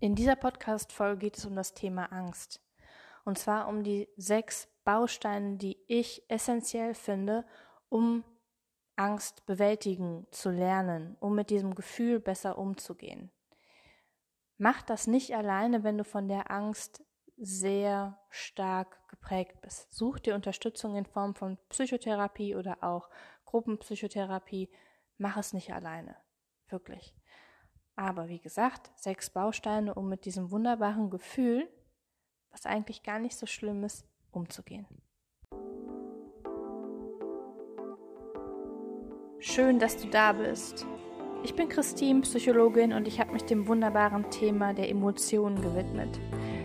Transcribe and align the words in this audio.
In 0.00 0.14
dieser 0.14 0.36
Podcast-Folge 0.36 1.18
geht 1.18 1.38
es 1.38 1.44
um 1.44 1.56
das 1.56 1.74
Thema 1.74 2.12
Angst. 2.12 2.60
Und 3.24 3.36
zwar 3.36 3.66
um 3.66 3.82
die 3.82 4.08
sechs 4.16 4.68
Bausteine, 4.84 5.56
die 5.56 5.76
ich 5.88 6.22
essentiell 6.30 6.94
finde, 6.94 7.44
um 7.88 8.22
Angst 8.94 9.44
bewältigen 9.46 10.28
zu 10.30 10.50
lernen, 10.50 11.16
um 11.18 11.34
mit 11.34 11.50
diesem 11.50 11.74
Gefühl 11.74 12.20
besser 12.20 12.58
umzugehen. 12.58 13.32
Mach 14.56 14.82
das 14.82 15.08
nicht 15.08 15.34
alleine, 15.34 15.82
wenn 15.82 15.98
du 15.98 16.04
von 16.04 16.28
der 16.28 16.52
Angst 16.52 17.04
sehr 17.36 18.20
stark 18.30 19.00
geprägt 19.08 19.60
bist. 19.62 19.92
Such 19.92 20.20
dir 20.20 20.36
Unterstützung 20.36 20.94
in 20.94 21.06
Form 21.06 21.34
von 21.34 21.58
Psychotherapie 21.70 22.54
oder 22.54 22.84
auch 22.84 23.10
Gruppenpsychotherapie. 23.46 24.70
Mach 25.16 25.36
es 25.36 25.52
nicht 25.52 25.72
alleine. 25.72 26.16
Wirklich. 26.68 27.17
Aber 27.98 28.28
wie 28.28 28.38
gesagt, 28.38 28.92
sechs 28.94 29.28
Bausteine, 29.28 29.92
um 29.92 30.08
mit 30.08 30.24
diesem 30.24 30.52
wunderbaren 30.52 31.10
Gefühl, 31.10 31.68
was 32.52 32.64
eigentlich 32.64 33.02
gar 33.02 33.18
nicht 33.18 33.36
so 33.36 33.44
schlimm 33.44 33.82
ist, 33.82 34.06
umzugehen. 34.30 34.86
Schön, 39.40 39.80
dass 39.80 39.96
du 39.96 40.06
da 40.08 40.32
bist. 40.32 40.86
Ich 41.42 41.56
bin 41.56 41.68
Christine, 41.68 42.20
Psychologin, 42.20 42.92
und 42.92 43.08
ich 43.08 43.18
habe 43.18 43.32
mich 43.32 43.42
dem 43.42 43.66
wunderbaren 43.66 44.30
Thema 44.30 44.74
der 44.74 44.90
Emotionen 44.90 45.60
gewidmet. 45.60 46.20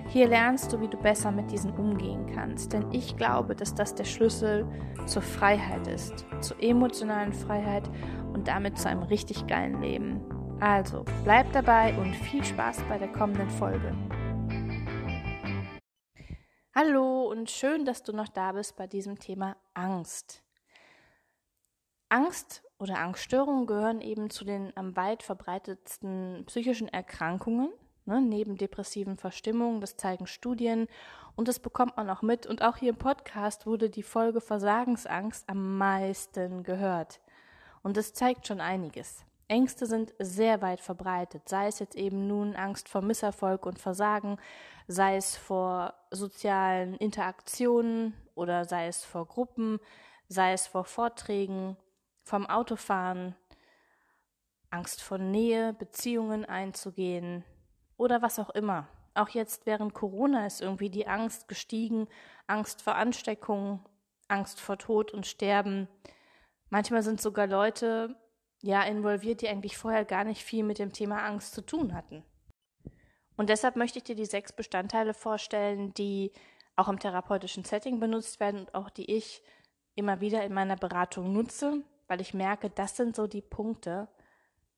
Hier 0.09 0.27
lernst 0.27 0.71
du, 0.71 0.81
wie 0.81 0.87
du 0.87 0.97
besser 0.97 1.31
mit 1.31 1.49
diesen 1.49 1.75
umgehen 1.75 2.27
kannst, 2.35 2.73
denn 2.73 2.91
ich 2.91 3.17
glaube, 3.17 3.55
dass 3.55 3.73
das 3.73 3.95
der 3.95 4.05
Schlüssel 4.05 4.67
zur 5.07 5.23
Freiheit 5.23 5.87
ist, 5.87 6.27
zur 6.41 6.61
emotionalen 6.61 7.33
Freiheit 7.33 7.89
und 8.33 8.47
damit 8.47 8.77
zu 8.77 8.87
einem 8.87 9.01
richtig 9.01 9.47
geilen 9.47 9.81
Leben. 9.81 10.32
Also, 10.65 11.03
bleib 11.25 11.51
dabei 11.51 11.93
und 11.97 12.15
viel 12.15 12.41
Spaß 12.41 12.83
bei 12.87 12.97
der 12.97 13.11
kommenden 13.11 13.49
Folge. 13.49 13.93
Hallo 16.73 17.29
und 17.29 17.51
schön, 17.51 17.83
dass 17.83 18.01
du 18.01 18.13
noch 18.13 18.29
da 18.29 18.53
bist 18.53 18.77
bei 18.77 18.87
diesem 18.87 19.19
Thema 19.19 19.57
Angst. 19.73 20.41
Angst 22.07 22.63
oder 22.79 22.99
Angststörungen 22.99 23.67
gehören 23.67 23.99
eben 23.99 24.29
zu 24.29 24.45
den 24.45 24.71
am 24.77 24.95
weit 24.95 25.21
verbreitetsten 25.21 26.45
psychischen 26.45 26.87
Erkrankungen, 26.87 27.67
ne, 28.05 28.21
neben 28.21 28.55
depressiven 28.55 29.17
Verstimmungen, 29.17 29.81
das 29.81 29.97
zeigen 29.97 30.27
Studien 30.27 30.87
und 31.35 31.49
das 31.49 31.59
bekommt 31.59 31.97
man 31.97 32.09
auch 32.09 32.21
mit. 32.21 32.45
Und 32.45 32.61
auch 32.61 32.77
hier 32.77 32.91
im 32.91 32.97
Podcast 32.97 33.65
wurde 33.65 33.89
die 33.89 34.01
Folge 34.01 34.39
Versagensangst 34.39 35.43
am 35.49 35.77
meisten 35.77 36.63
gehört. 36.63 37.19
Und 37.81 37.97
das 37.97 38.13
zeigt 38.13 38.47
schon 38.47 38.61
einiges. 38.61 39.25
Ängste 39.47 39.85
sind 39.85 40.13
sehr 40.19 40.61
weit 40.61 40.79
verbreitet, 40.79 41.47
sei 41.47 41.67
es 41.67 41.79
jetzt 41.79 41.95
eben 41.95 42.27
nun 42.27 42.55
Angst 42.55 42.89
vor 42.89 43.01
Misserfolg 43.01 43.65
und 43.65 43.79
Versagen, 43.79 44.37
sei 44.87 45.17
es 45.17 45.35
vor 45.35 45.93
sozialen 46.11 46.95
Interaktionen 46.95 48.13
oder 48.35 48.65
sei 48.65 48.87
es 48.87 49.03
vor 49.03 49.27
Gruppen, 49.27 49.79
sei 50.27 50.53
es 50.53 50.67
vor 50.67 50.85
Vorträgen, 50.85 51.77
vom 52.23 52.47
Autofahren, 52.47 53.35
Angst 54.69 55.01
vor 55.01 55.17
Nähe, 55.17 55.73
Beziehungen 55.73 56.45
einzugehen 56.45 57.43
oder 57.97 58.21
was 58.21 58.39
auch 58.39 58.49
immer. 58.49 58.87
Auch 59.13 59.29
jetzt 59.29 59.65
während 59.65 59.93
Corona 59.93 60.47
ist 60.47 60.61
irgendwie 60.61 60.89
die 60.89 61.07
Angst 61.07 61.47
gestiegen, 61.47 62.07
Angst 62.47 62.81
vor 62.81 62.95
Ansteckung, 62.95 63.85
Angst 64.27 64.59
vor 64.59 64.77
Tod 64.77 65.11
und 65.11 65.27
Sterben. 65.27 65.87
Manchmal 66.69 67.03
sind 67.03 67.21
sogar 67.21 67.45
Leute 67.45 68.15
ja 68.63 68.81
involviert, 68.83 69.41
die 69.41 69.49
eigentlich 69.49 69.77
vorher 69.77 70.05
gar 70.05 70.23
nicht 70.23 70.43
viel 70.43 70.63
mit 70.63 70.79
dem 70.79 70.93
Thema 70.93 71.23
Angst 71.23 71.53
zu 71.53 71.61
tun 71.61 71.93
hatten. 71.93 72.23
Und 73.35 73.49
deshalb 73.49 73.75
möchte 73.75 73.99
ich 73.99 74.05
dir 74.05 74.15
die 74.15 74.25
sechs 74.25 74.53
Bestandteile 74.53 75.13
vorstellen, 75.13 75.93
die 75.93 76.31
auch 76.75 76.87
im 76.87 76.97
therapeutischen 76.97 77.65
Setting 77.65 77.99
benutzt 77.99 78.39
werden 78.39 78.61
und 78.61 78.73
auch 78.73 78.89
die 78.89 79.11
ich 79.11 79.43
immer 79.95 80.21
wieder 80.21 80.43
in 80.43 80.53
meiner 80.53 80.77
Beratung 80.77 81.33
nutze, 81.33 81.83
weil 82.07 82.21
ich 82.21 82.33
merke, 82.33 82.69
das 82.69 82.95
sind 82.95 83.15
so 83.15 83.27
die 83.27 83.41
Punkte, 83.41 84.07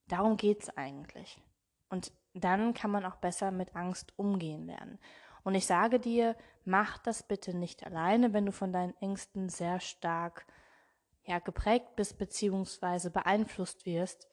darum 0.07 0.35
geht 0.35 0.63
es 0.63 0.77
eigentlich. 0.77 1.39
Und 1.89 2.11
dann 2.33 2.73
kann 2.73 2.91
man 2.91 3.05
auch 3.05 3.15
besser 3.17 3.51
mit 3.51 3.75
Angst 3.75 4.13
umgehen 4.17 4.65
lernen. 4.65 4.99
Und 5.43 5.53
ich 5.53 5.67
sage 5.67 5.99
dir, 5.99 6.35
mach 6.65 6.97
das 6.97 7.23
bitte 7.23 7.55
nicht 7.55 7.85
alleine, 7.85 8.33
wenn 8.33 8.47
du 8.47 8.51
von 8.51 8.73
deinen 8.73 8.97
Ängsten 8.99 9.47
sehr 9.47 9.79
stark 9.79 10.47
ja, 11.25 11.39
geprägt 11.39 11.95
bist 11.95 12.17
beziehungsweise 12.17 13.09
beeinflusst 13.09 13.85
wirst, 13.85 14.27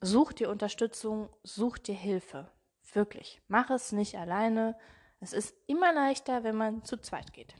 such 0.00 0.32
dir 0.32 0.50
Unterstützung, 0.50 1.28
such 1.42 1.78
dir 1.78 1.94
Hilfe. 1.94 2.50
Wirklich. 2.92 3.40
Mach 3.48 3.70
es 3.70 3.92
nicht 3.92 4.16
alleine. 4.16 4.76
Es 5.20 5.32
ist 5.32 5.54
immer 5.66 5.92
leichter, 5.92 6.44
wenn 6.44 6.56
man 6.56 6.84
zu 6.84 6.98
zweit 6.98 7.32
geht. 7.32 7.54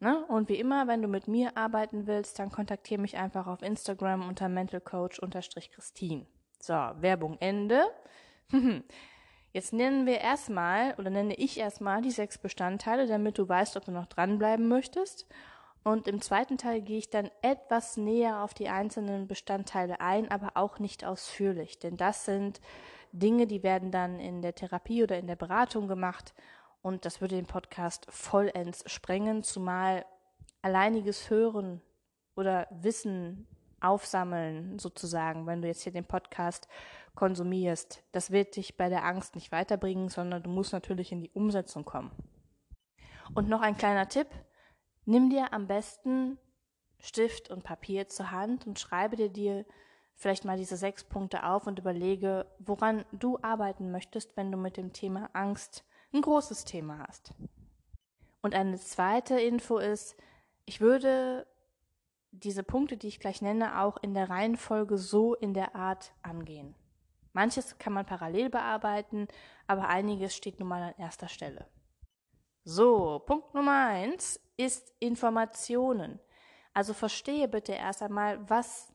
Ne? 0.00 0.24
Und 0.26 0.48
wie 0.48 0.58
immer, 0.58 0.86
wenn 0.86 1.02
du 1.02 1.08
mit 1.08 1.26
mir 1.26 1.56
arbeiten 1.56 2.06
willst, 2.06 2.38
dann 2.38 2.50
kontaktiere 2.50 3.00
mich 3.00 3.16
einfach 3.16 3.46
auf 3.46 3.62
Instagram 3.62 4.28
unter 4.28 4.48
mentalcoach-christine. 4.48 6.26
So, 6.60 6.72
Werbung 6.72 7.36
Ende. 7.40 7.82
Jetzt 9.52 9.72
nennen 9.72 10.06
wir 10.06 10.20
erstmal 10.20 10.94
oder 10.98 11.10
nenne 11.10 11.34
ich 11.34 11.58
erstmal 11.58 12.02
die 12.02 12.10
sechs 12.10 12.38
Bestandteile, 12.38 13.06
damit 13.06 13.38
du 13.38 13.48
weißt, 13.48 13.76
ob 13.76 13.84
du 13.84 13.90
noch 13.90 14.06
dranbleiben 14.06 14.68
möchtest. 14.68 15.26
Und 15.84 16.08
im 16.08 16.20
zweiten 16.20 16.58
Teil 16.58 16.82
gehe 16.82 16.98
ich 16.98 17.10
dann 17.10 17.30
etwas 17.40 17.96
näher 17.96 18.42
auf 18.42 18.52
die 18.52 18.68
einzelnen 18.68 19.26
Bestandteile 19.26 20.00
ein, 20.00 20.30
aber 20.30 20.52
auch 20.54 20.78
nicht 20.78 21.04
ausführlich, 21.04 21.78
denn 21.78 21.96
das 21.96 22.24
sind 22.24 22.60
Dinge, 23.12 23.46
die 23.46 23.62
werden 23.62 23.90
dann 23.90 24.20
in 24.20 24.42
der 24.42 24.54
Therapie 24.54 25.02
oder 25.02 25.18
in 25.18 25.26
der 25.26 25.36
Beratung 25.36 25.88
gemacht. 25.88 26.34
Und 26.82 27.04
das 27.04 27.20
würde 27.20 27.36
den 27.36 27.46
Podcast 27.46 28.06
vollends 28.10 28.84
sprengen, 28.90 29.42
zumal 29.42 30.04
alleiniges 30.62 31.30
Hören 31.30 31.80
oder 32.36 32.68
Wissen 32.70 33.48
aufsammeln 33.80 34.78
sozusagen, 34.78 35.46
wenn 35.46 35.62
du 35.62 35.68
jetzt 35.68 35.82
hier 35.82 35.92
den 35.92 36.04
Podcast 36.04 36.68
konsumierst, 37.14 38.04
das 38.12 38.30
wird 38.30 38.56
dich 38.56 38.76
bei 38.76 38.88
der 38.88 39.04
Angst 39.04 39.34
nicht 39.34 39.52
weiterbringen, 39.52 40.08
sondern 40.08 40.42
du 40.42 40.50
musst 40.50 40.72
natürlich 40.72 41.12
in 41.12 41.20
die 41.20 41.30
Umsetzung 41.30 41.84
kommen. 41.84 42.10
Und 43.34 43.48
noch 43.48 43.60
ein 43.60 43.76
kleiner 43.76 44.08
Tipp, 44.08 44.28
Nimm 45.08 45.30
dir 45.30 45.54
am 45.54 45.66
besten 45.66 46.36
Stift 46.98 47.48
und 47.48 47.64
Papier 47.64 48.08
zur 48.08 48.30
Hand 48.30 48.66
und 48.66 48.78
schreibe 48.78 49.16
dir, 49.16 49.30
dir 49.30 49.64
vielleicht 50.14 50.44
mal 50.44 50.58
diese 50.58 50.76
sechs 50.76 51.02
Punkte 51.02 51.44
auf 51.46 51.66
und 51.66 51.78
überlege, 51.78 52.44
woran 52.58 53.06
du 53.12 53.38
arbeiten 53.40 53.90
möchtest, 53.90 54.36
wenn 54.36 54.52
du 54.52 54.58
mit 54.58 54.76
dem 54.76 54.92
Thema 54.92 55.30
Angst 55.32 55.86
ein 56.12 56.20
großes 56.20 56.66
Thema 56.66 57.06
hast. 57.08 57.32
Und 58.42 58.54
eine 58.54 58.78
zweite 58.78 59.40
Info 59.40 59.78
ist, 59.78 60.14
ich 60.66 60.82
würde 60.82 61.46
diese 62.30 62.62
Punkte, 62.62 62.98
die 62.98 63.08
ich 63.08 63.18
gleich 63.18 63.40
nenne, 63.40 63.80
auch 63.80 63.96
in 64.02 64.12
der 64.12 64.28
Reihenfolge 64.28 64.98
so 64.98 65.32
in 65.34 65.54
der 65.54 65.74
Art 65.74 66.12
angehen. 66.20 66.74
Manches 67.32 67.78
kann 67.78 67.94
man 67.94 68.04
parallel 68.04 68.50
bearbeiten, 68.50 69.26
aber 69.66 69.88
einiges 69.88 70.36
steht 70.36 70.60
nun 70.60 70.68
mal 70.68 70.82
an 70.82 70.94
erster 70.98 71.28
Stelle. 71.28 71.66
So, 72.64 73.20
Punkt 73.20 73.54
Nummer 73.54 73.86
eins 73.86 74.38
ist 74.58 74.92
Informationen. 74.98 76.20
Also 76.74 76.92
verstehe 76.92 77.48
bitte 77.48 77.72
erst 77.72 78.02
einmal, 78.02 78.38
was 78.50 78.92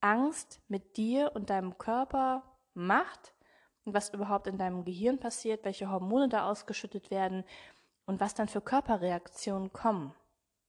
Angst 0.00 0.60
mit 0.68 0.98
dir 0.98 1.32
und 1.34 1.48
deinem 1.48 1.78
Körper 1.78 2.42
macht 2.74 3.32
und 3.84 3.94
was 3.94 4.12
überhaupt 4.12 4.46
in 4.46 4.58
deinem 4.58 4.84
Gehirn 4.84 5.18
passiert, 5.18 5.64
welche 5.64 5.90
Hormone 5.90 6.28
da 6.28 6.50
ausgeschüttet 6.50 7.10
werden 7.10 7.44
und 8.04 8.20
was 8.20 8.34
dann 8.34 8.48
für 8.48 8.60
Körperreaktionen 8.60 9.72
kommen. 9.72 10.14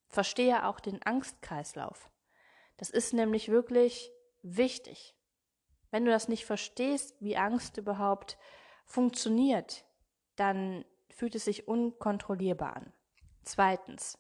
Verstehe 0.07 0.65
auch 0.65 0.79
den 0.79 1.03
Angstkreislauf. 1.03 2.09
Das 2.77 2.89
ist 2.89 3.13
nämlich 3.13 3.49
wirklich 3.49 4.11
wichtig. 4.41 5.15
Wenn 5.91 6.05
du 6.05 6.11
das 6.11 6.27
nicht 6.27 6.45
verstehst, 6.45 7.15
wie 7.19 7.37
Angst 7.37 7.77
überhaupt 7.77 8.37
funktioniert, 8.85 9.83
dann 10.35 10.85
fühlt 11.09 11.35
es 11.35 11.45
sich 11.45 11.67
unkontrollierbar 11.67 12.75
an. 12.75 12.94
Zweitens. 13.44 14.17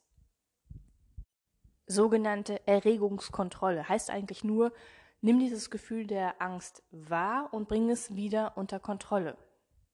Sogenannte 1.87 2.67
Erregungskontrolle 2.67 3.87
heißt 3.87 4.09
eigentlich 4.09 4.43
nur, 4.43 4.73
nimm 5.21 5.39
dieses 5.39 5.69
Gefühl 5.69 6.05
der 6.05 6.41
Angst 6.41 6.83
wahr 6.91 7.49
und 7.53 7.69
bring 7.69 7.89
es 7.89 8.15
wieder 8.15 8.57
unter 8.57 8.79
Kontrolle. 8.79 9.37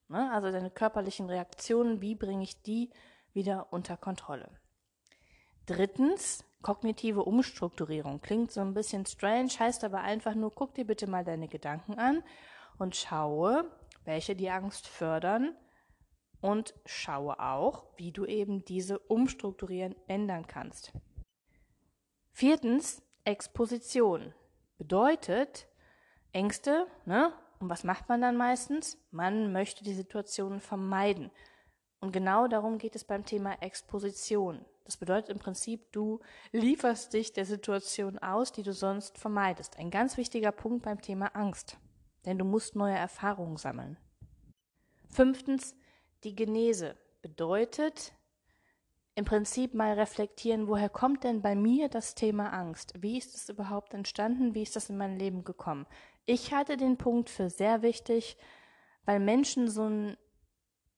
Ne? 0.10 0.32
Also 0.32 0.52
deine 0.52 0.72
körperlichen 0.72 1.28
Reaktionen, 1.30 2.02
wie 2.02 2.16
bringe 2.16 2.44
ich 2.44 2.62
die 2.64 2.90
wieder 3.32 3.72
unter 3.72 3.96
Kontrolle? 3.96 4.50
Drittens, 5.68 6.44
kognitive 6.64 7.24
Umstrukturierung. 7.24 8.22
Klingt 8.22 8.52
so 8.52 8.62
ein 8.62 8.74
bisschen 8.74 9.06
strange, 9.06 9.52
heißt 9.60 9.84
aber 9.84 10.02
einfach 10.02 10.34
nur, 10.34 10.52
guck 10.52 10.74
dir 10.74 10.86
bitte 10.86 11.08
mal 11.08 11.24
deine 11.24 11.48
Gedanken 11.48 12.00
an 12.00 12.24
und 12.80 12.96
schaue, 12.96 13.70
welche 14.04 14.36
die 14.36 14.50
Angst 14.50 14.88
fördern 14.88 15.56
und 16.42 16.74
schaue 16.86 17.40
auch, 17.40 17.86
wie 17.98 18.12
du 18.12 18.26
eben 18.26 18.66
diese 18.66 18.98
umstrukturieren 18.98 19.96
ändern 20.08 20.48
kannst. 20.48 20.92
Viertens, 22.36 23.04
Exposition 23.26 24.34
bedeutet 24.80 25.68
Ängste 26.32 26.88
ne, 27.06 27.32
Und 27.60 27.70
was 27.70 27.84
macht 27.84 28.10
man 28.10 28.22
dann 28.22 28.36
meistens? 28.36 28.98
Man 29.12 29.54
möchte 29.54 29.84
die 29.84 29.94
Situation 29.94 30.60
vermeiden. 30.60 31.30
Und 32.00 32.12
genau 32.12 32.48
darum 32.48 32.80
geht 32.80 32.96
es 32.96 33.04
beim 33.04 33.24
Thema 33.24 33.62
Exposition. 33.62 34.66
Das 34.84 34.98
bedeutet 34.98 35.30
im 35.30 35.38
Prinzip, 35.38 35.92
du 35.92 36.22
lieferst 36.52 37.14
dich 37.14 37.34
der 37.34 37.46
Situation 37.46 38.18
aus, 38.18 38.52
die 38.52 38.64
du 38.64 38.74
sonst 38.74 39.20
vermeidest. 39.20 39.78
Ein 39.78 39.92
ganz 39.92 40.18
wichtiger 40.18 40.52
Punkt 40.52 40.84
beim 40.84 41.02
Thema 41.02 41.28
Angst. 41.36 41.78
Denn 42.26 42.40
du 42.40 42.46
musst 42.46 42.76
neue 42.76 42.98
Erfahrungen 42.98 43.58
sammeln. 43.58 43.96
Fünftens, 45.08 45.76
die 46.24 46.36
Genese 46.36 46.98
bedeutet 47.22 48.12
im 49.16 49.26
Prinzip 49.26 49.74
mal 49.74 49.94
reflektieren, 49.94 50.68
woher 50.68 50.90
kommt 50.90 51.24
denn 51.24 51.42
bei 51.42 51.56
mir 51.56 51.88
das 51.88 52.16
Thema 52.16 52.52
Angst? 52.52 52.94
Wie 53.00 53.18
ist 53.18 53.36
es 53.36 53.50
überhaupt 53.50 53.94
entstanden? 53.94 54.56
Wie 54.56 54.64
ist 54.64 54.76
das 54.76 54.90
in 54.90 54.98
mein 54.98 55.18
Leben 55.18 55.44
gekommen? 55.44 55.86
Ich 56.26 56.54
halte 56.54 56.78
den 56.78 56.98
Punkt 56.98 57.30
für 57.30 57.50
sehr 57.50 57.82
wichtig, 57.82 58.38
weil 59.06 59.20
Menschen 59.20 59.70
so 59.70 59.84
ein 59.84 60.18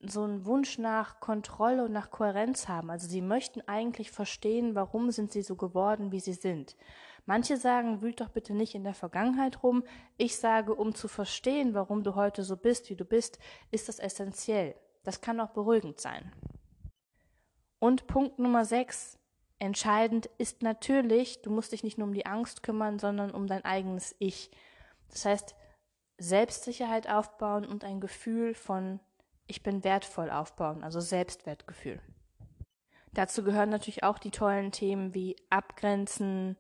so 0.07 0.23
einen 0.23 0.45
Wunsch 0.45 0.77
nach 0.77 1.19
Kontrolle 1.19 1.85
und 1.85 1.91
nach 1.91 2.11
Kohärenz 2.11 2.67
haben. 2.67 2.91
Also 2.91 3.07
sie 3.07 3.21
möchten 3.21 3.61
eigentlich 3.61 4.11
verstehen, 4.11 4.75
warum 4.75 5.09
sind 5.09 5.31
sie 5.31 5.41
so 5.41 5.55
geworden, 5.55 6.11
wie 6.11 6.19
sie 6.19 6.33
sind. 6.33 6.75
Manche 7.25 7.57
sagen, 7.57 8.01
wühlt 8.01 8.21
doch 8.21 8.29
bitte 8.29 8.53
nicht 8.53 8.75
in 8.75 8.83
der 8.83 8.93
Vergangenheit 8.93 9.63
rum. 9.63 9.83
Ich 10.17 10.37
sage, 10.37 10.75
um 10.75 10.93
zu 10.93 11.07
verstehen, 11.07 11.73
warum 11.73 12.03
du 12.03 12.13
heute 12.13 12.43
so 12.43 12.55
bist, 12.55 12.89
wie 12.89 12.95
du 12.95 13.05
bist, 13.05 13.39
ist 13.71 13.89
das 13.89 13.99
essentiell. 13.99 14.75
Das 15.03 15.21
kann 15.21 15.39
auch 15.39 15.49
beruhigend 15.51 15.99
sein. 15.99 16.31
Und 17.85 18.07
Punkt 18.07 18.39
Nummer 18.39 18.65
sechs. 18.65 19.19
Entscheidend 19.59 20.25
ist 20.39 20.63
natürlich, 20.63 21.43
du 21.43 21.51
musst 21.51 21.71
dich 21.71 21.83
nicht 21.83 21.99
nur 21.99 22.07
um 22.07 22.15
die 22.15 22.25
Angst 22.25 22.63
kümmern, 22.63 22.97
sondern 22.97 23.29
um 23.29 23.45
dein 23.45 23.63
eigenes 23.63 24.15
Ich. 24.17 24.49
Das 25.11 25.25
heißt, 25.25 25.55
Selbstsicherheit 26.17 27.07
aufbauen 27.07 27.63
und 27.63 27.83
ein 27.83 27.99
Gefühl 28.01 28.55
von 28.55 28.99
ich 29.45 29.61
bin 29.61 29.83
wertvoll 29.83 30.31
aufbauen, 30.31 30.83
also 30.83 30.99
Selbstwertgefühl. 30.99 32.01
Dazu 33.13 33.43
gehören 33.43 33.69
natürlich 33.69 34.03
auch 34.03 34.17
die 34.17 34.31
tollen 34.31 34.71
Themen 34.71 35.13
wie 35.13 35.35
Abgrenzen, 35.51 36.57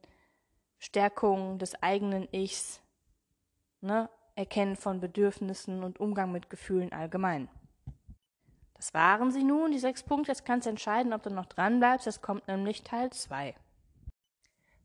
Stärkung 0.77 1.57
des 1.57 1.81
eigenen 1.81 2.27
Ichs, 2.31 2.83
ne, 3.81 4.11
Erkennen 4.35 4.75
von 4.75 4.99
Bedürfnissen 4.99 5.83
und 5.83 5.99
Umgang 5.99 6.31
mit 6.31 6.51
Gefühlen 6.51 6.93
allgemein. 6.93 7.49
Das 8.75 8.93
waren 8.93 9.31
sie 9.31 9.43
nun, 9.43 9.71
die 9.71 9.79
sechs 9.79 10.03
Punkte. 10.03 10.31
Jetzt 10.31 10.45
kannst 10.45 10.65
du 10.65 10.69
entscheiden, 10.69 11.13
ob 11.13 11.23
du 11.23 11.29
noch 11.29 11.45
dran 11.45 11.79
bleibst. 11.79 12.07
Es 12.07 12.21
kommt 12.21 12.47
nämlich 12.47 12.83
Teil 12.83 13.09
2. 13.09 13.55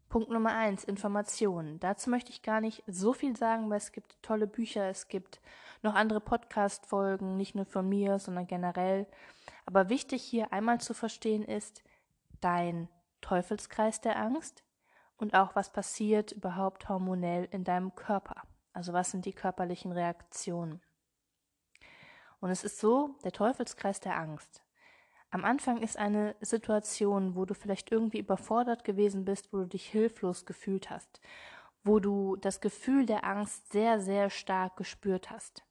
Punkt 0.08 0.30
Nummer 0.30 0.54
eins, 0.54 0.82
Informationen. 0.82 1.78
Dazu 1.78 2.10
möchte 2.10 2.32
ich 2.32 2.42
gar 2.42 2.60
nicht 2.60 2.82
so 2.88 3.12
viel 3.12 3.36
sagen, 3.36 3.70
weil 3.70 3.78
es 3.78 3.92
gibt 3.92 4.20
tolle 4.22 4.48
Bücher, 4.48 4.88
es 4.88 5.06
gibt 5.06 5.40
noch 5.82 5.94
andere 5.94 6.20
Podcast-Folgen, 6.20 7.36
nicht 7.36 7.54
nur 7.54 7.64
von 7.64 7.88
mir, 7.88 8.18
sondern 8.18 8.48
generell. 8.48 9.06
Aber 9.66 9.88
wichtig 9.88 10.22
hier 10.22 10.52
einmal 10.52 10.80
zu 10.80 10.94
verstehen 10.94 11.44
ist 11.44 11.84
dein 12.40 12.88
Teufelskreis 13.20 14.00
der 14.00 14.18
Angst 14.18 14.64
und 15.16 15.34
auch 15.34 15.54
was 15.54 15.70
passiert 15.70 16.32
überhaupt 16.32 16.88
hormonell 16.88 17.46
in 17.52 17.62
deinem 17.62 17.94
Körper. 17.94 18.42
Also 18.72 18.92
was 18.92 19.12
sind 19.12 19.26
die 19.26 19.32
körperlichen 19.32 19.92
Reaktionen? 19.92 20.80
Und 22.40 22.50
es 22.50 22.64
ist 22.64 22.78
so, 22.78 23.16
der 23.24 23.32
Teufelskreis 23.32 24.00
der 24.00 24.16
Angst. 24.16 24.62
Am 25.30 25.44
Anfang 25.44 25.80
ist 25.82 25.96
eine 25.96 26.34
Situation, 26.40 27.36
wo 27.36 27.44
du 27.44 27.54
vielleicht 27.54 27.92
irgendwie 27.92 28.18
überfordert 28.18 28.82
gewesen 28.82 29.24
bist, 29.24 29.52
wo 29.52 29.58
du 29.58 29.66
dich 29.66 29.86
hilflos 29.86 30.44
gefühlt 30.44 30.90
hast, 30.90 31.20
wo 31.84 32.00
du 32.00 32.36
das 32.36 32.60
Gefühl 32.60 33.06
der 33.06 33.24
Angst 33.24 33.70
sehr, 33.70 34.00
sehr 34.00 34.28
stark 34.28 34.76
gespürt 34.76 35.30
hast. 35.30 35.62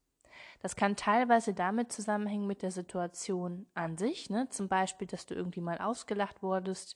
Das 0.61 0.75
kann 0.75 0.95
teilweise 0.95 1.53
damit 1.53 1.91
zusammenhängen 1.91 2.47
mit 2.47 2.61
der 2.61 2.71
Situation 2.71 3.65
an 3.73 3.97
sich, 3.97 4.29
ne? 4.29 4.47
zum 4.49 4.67
Beispiel, 4.67 5.07
dass 5.07 5.25
du 5.25 5.33
irgendwie 5.33 5.61
mal 5.61 5.77
ausgelacht 5.77 6.41
wurdest, 6.41 6.95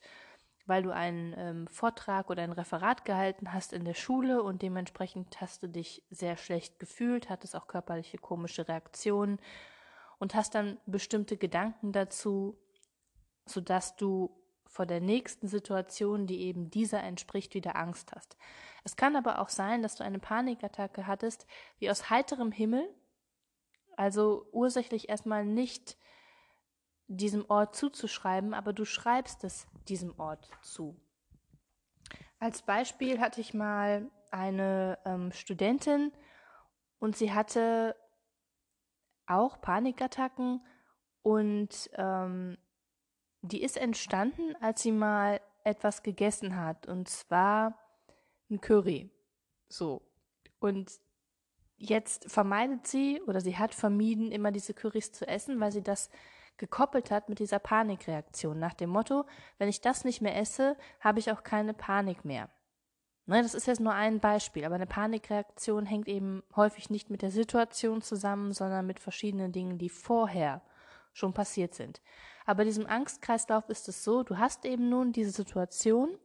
weil 0.65 0.83
du 0.83 0.93
einen 0.93 1.33
ähm, 1.37 1.67
Vortrag 1.67 2.29
oder 2.29 2.43
ein 2.43 2.51
Referat 2.51 3.05
gehalten 3.05 3.53
hast 3.53 3.73
in 3.73 3.83
der 3.83 3.93
Schule 3.93 4.41
und 4.41 4.61
dementsprechend 4.61 5.41
hast 5.41 5.63
du 5.63 5.67
dich 5.67 6.03
sehr 6.09 6.37
schlecht 6.37 6.79
gefühlt, 6.79 7.29
hattest 7.29 7.55
auch 7.55 7.67
körperliche 7.67 8.17
komische 8.17 8.67
Reaktionen 8.67 9.39
und 10.19 10.35
hast 10.35 10.55
dann 10.55 10.77
bestimmte 10.85 11.37
Gedanken 11.37 11.91
dazu, 11.91 12.57
sodass 13.45 13.95
du 13.97 14.39
vor 14.65 14.85
der 14.85 15.01
nächsten 15.01 15.47
Situation, 15.47 16.25
die 16.25 16.41
eben 16.41 16.71
dieser 16.71 17.03
entspricht, 17.03 17.53
wieder 17.53 17.75
Angst 17.75 18.11
hast. 18.15 18.37
Es 18.83 18.95
kann 18.95 19.15
aber 19.15 19.39
auch 19.39 19.49
sein, 19.49 19.83
dass 19.83 19.95
du 19.95 20.03
eine 20.03 20.19
Panikattacke 20.19 21.05
hattest, 21.05 21.45
wie 21.77 21.91
aus 21.91 22.09
heiterem 22.09 22.51
Himmel, 22.51 22.89
also 23.95 24.47
ursächlich 24.51 25.09
erstmal 25.09 25.45
nicht 25.45 25.97
diesem 27.07 27.49
Ort 27.49 27.75
zuzuschreiben, 27.75 28.53
aber 28.53 28.73
du 28.73 28.85
schreibst 28.85 29.43
es 29.43 29.67
diesem 29.87 30.17
Ort 30.19 30.49
zu. 30.61 30.95
Als 32.39 32.61
Beispiel 32.61 33.19
hatte 33.19 33.41
ich 33.41 33.53
mal 33.53 34.09
eine 34.31 34.97
ähm, 35.05 35.31
Studentin 35.31 36.11
und 36.99 37.15
sie 37.15 37.31
hatte 37.31 37.95
auch 39.25 39.61
Panikattacken 39.61 40.65
und 41.21 41.89
ähm, 41.93 42.57
die 43.41 43.61
ist 43.61 43.77
entstanden, 43.77 44.55
als 44.61 44.81
sie 44.81 44.91
mal 44.91 45.39
etwas 45.63 46.03
gegessen 46.03 46.57
hat 46.57 46.87
und 46.87 47.07
zwar 47.07 47.77
ein 48.49 48.59
Curry. 48.59 49.09
So. 49.69 50.01
Und 50.59 50.99
Jetzt 51.85 52.31
vermeidet 52.31 52.87
sie 52.87 53.21
oder 53.27 53.41
sie 53.41 53.57
hat 53.57 53.73
vermieden, 53.73 54.31
immer 54.31 54.53
diese 54.53 54.73
Currys 54.73 55.11
zu 55.11 55.27
essen, 55.27 55.59
weil 55.59 55.73
sie 55.73 55.83
das 55.83 56.09
gekoppelt 56.57 57.11
hat 57.11 57.29
mit 57.29 57.39
dieser 57.39 57.59
Panikreaktion 57.59 58.59
nach 58.59 58.73
dem 58.73 58.89
Motto, 58.89 59.25
wenn 59.57 59.69
ich 59.69 59.81
das 59.81 60.05
nicht 60.05 60.21
mehr 60.21 60.37
esse, 60.37 60.77
habe 60.99 61.19
ich 61.19 61.31
auch 61.31 61.43
keine 61.43 61.73
Panik 61.73 62.25
mehr. 62.25 62.49
Ne, 63.25 63.41
das 63.41 63.53
ist 63.53 63.67
jetzt 63.67 63.79
nur 63.79 63.93
ein 63.93 64.19
Beispiel, 64.19 64.65
aber 64.65 64.75
eine 64.75 64.85
Panikreaktion 64.85 65.85
hängt 65.85 66.09
eben 66.09 66.43
häufig 66.55 66.89
nicht 66.89 67.09
mit 67.09 67.21
der 67.21 67.31
Situation 67.31 68.01
zusammen, 68.01 68.51
sondern 68.51 68.85
mit 68.85 68.99
verschiedenen 68.99 69.53
Dingen, 69.53 69.77
die 69.77 69.89
vorher 69.89 70.61
schon 71.13 71.33
passiert 71.33 71.73
sind. 71.73 72.01
Aber 72.45 72.65
diesem 72.65 72.85
Angstkreislauf 72.85 73.69
ist 73.69 73.87
es 73.87 74.03
so, 74.03 74.23
du 74.23 74.37
hast 74.37 74.65
eben 74.65 74.89
nun 74.89 75.13
diese 75.13 75.31
Situation, 75.31 76.17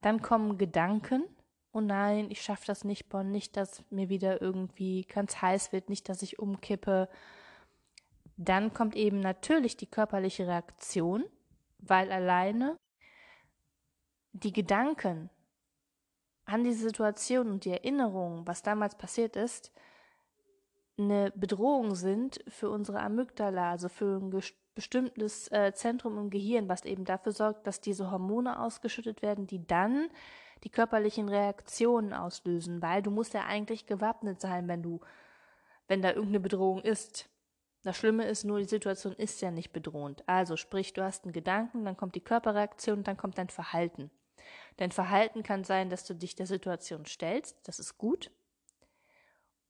dann 0.00 0.22
kommen 0.22 0.56
Gedanken, 0.56 1.24
oh 1.72 1.80
nein, 1.80 2.30
ich 2.30 2.40
schaffe 2.40 2.64
das 2.66 2.84
nicht, 2.84 3.08
Bonn, 3.10 3.30
nicht, 3.30 3.56
dass 3.56 3.82
mir 3.90 4.08
wieder 4.08 4.40
irgendwie 4.40 5.02
ganz 5.02 5.42
heiß 5.42 5.72
wird, 5.72 5.90
nicht, 5.90 6.08
dass 6.08 6.22
ich 6.22 6.38
umkippe. 6.38 7.08
Dann 8.38 8.72
kommt 8.72 8.94
eben 8.94 9.18
natürlich 9.18 9.76
die 9.76 9.90
körperliche 9.90 10.46
Reaktion, 10.46 11.24
weil 11.80 12.12
alleine 12.12 12.78
die 14.32 14.52
Gedanken 14.52 15.28
an 16.44 16.62
diese 16.62 16.84
Situation 16.84 17.50
und 17.50 17.64
die 17.64 17.72
Erinnerungen, 17.72 18.46
was 18.46 18.62
damals 18.62 18.94
passiert 18.94 19.34
ist, 19.34 19.72
eine 20.96 21.32
Bedrohung 21.32 21.96
sind 21.96 22.42
für 22.48 22.70
unsere 22.70 23.00
Amygdala, 23.00 23.72
also 23.72 23.88
für 23.88 24.20
ein 24.20 24.30
bestimmtes 24.74 25.50
äh, 25.50 25.72
Zentrum 25.74 26.16
im 26.16 26.30
Gehirn, 26.30 26.68
was 26.68 26.84
eben 26.84 27.04
dafür 27.04 27.32
sorgt, 27.32 27.66
dass 27.66 27.80
diese 27.80 28.10
Hormone 28.10 28.60
ausgeschüttet 28.60 29.20
werden, 29.20 29.48
die 29.48 29.66
dann 29.66 30.08
die 30.62 30.70
körperlichen 30.70 31.28
Reaktionen 31.28 32.12
auslösen, 32.12 32.82
weil 32.82 33.02
du 33.02 33.10
musst 33.10 33.34
ja 33.34 33.44
eigentlich 33.46 33.86
gewappnet 33.86 34.40
sein, 34.40 34.68
wenn 34.68 34.82
du, 34.82 35.00
wenn 35.88 36.02
da 36.02 36.10
irgendeine 36.10 36.40
Bedrohung 36.40 36.82
ist. 36.82 37.28
Das 37.88 37.96
Schlimme 37.96 38.26
ist 38.26 38.44
nur, 38.44 38.58
die 38.58 38.66
Situation 38.66 39.14
ist 39.14 39.40
ja 39.40 39.50
nicht 39.50 39.72
bedrohend. 39.72 40.22
Also 40.26 40.58
sprich, 40.58 40.92
du 40.92 41.02
hast 41.02 41.24
einen 41.24 41.32
Gedanken, 41.32 41.86
dann 41.86 41.96
kommt 41.96 42.16
die 42.16 42.20
Körperreaktion, 42.20 43.02
dann 43.02 43.16
kommt 43.16 43.38
dein 43.38 43.48
Verhalten. 43.48 44.10
Dein 44.76 44.92
Verhalten 44.92 45.42
kann 45.42 45.64
sein, 45.64 45.88
dass 45.88 46.04
du 46.04 46.12
dich 46.12 46.34
der 46.34 46.44
Situation 46.44 47.06
stellst, 47.06 47.56
das 47.66 47.78
ist 47.78 47.96
gut. 47.96 48.30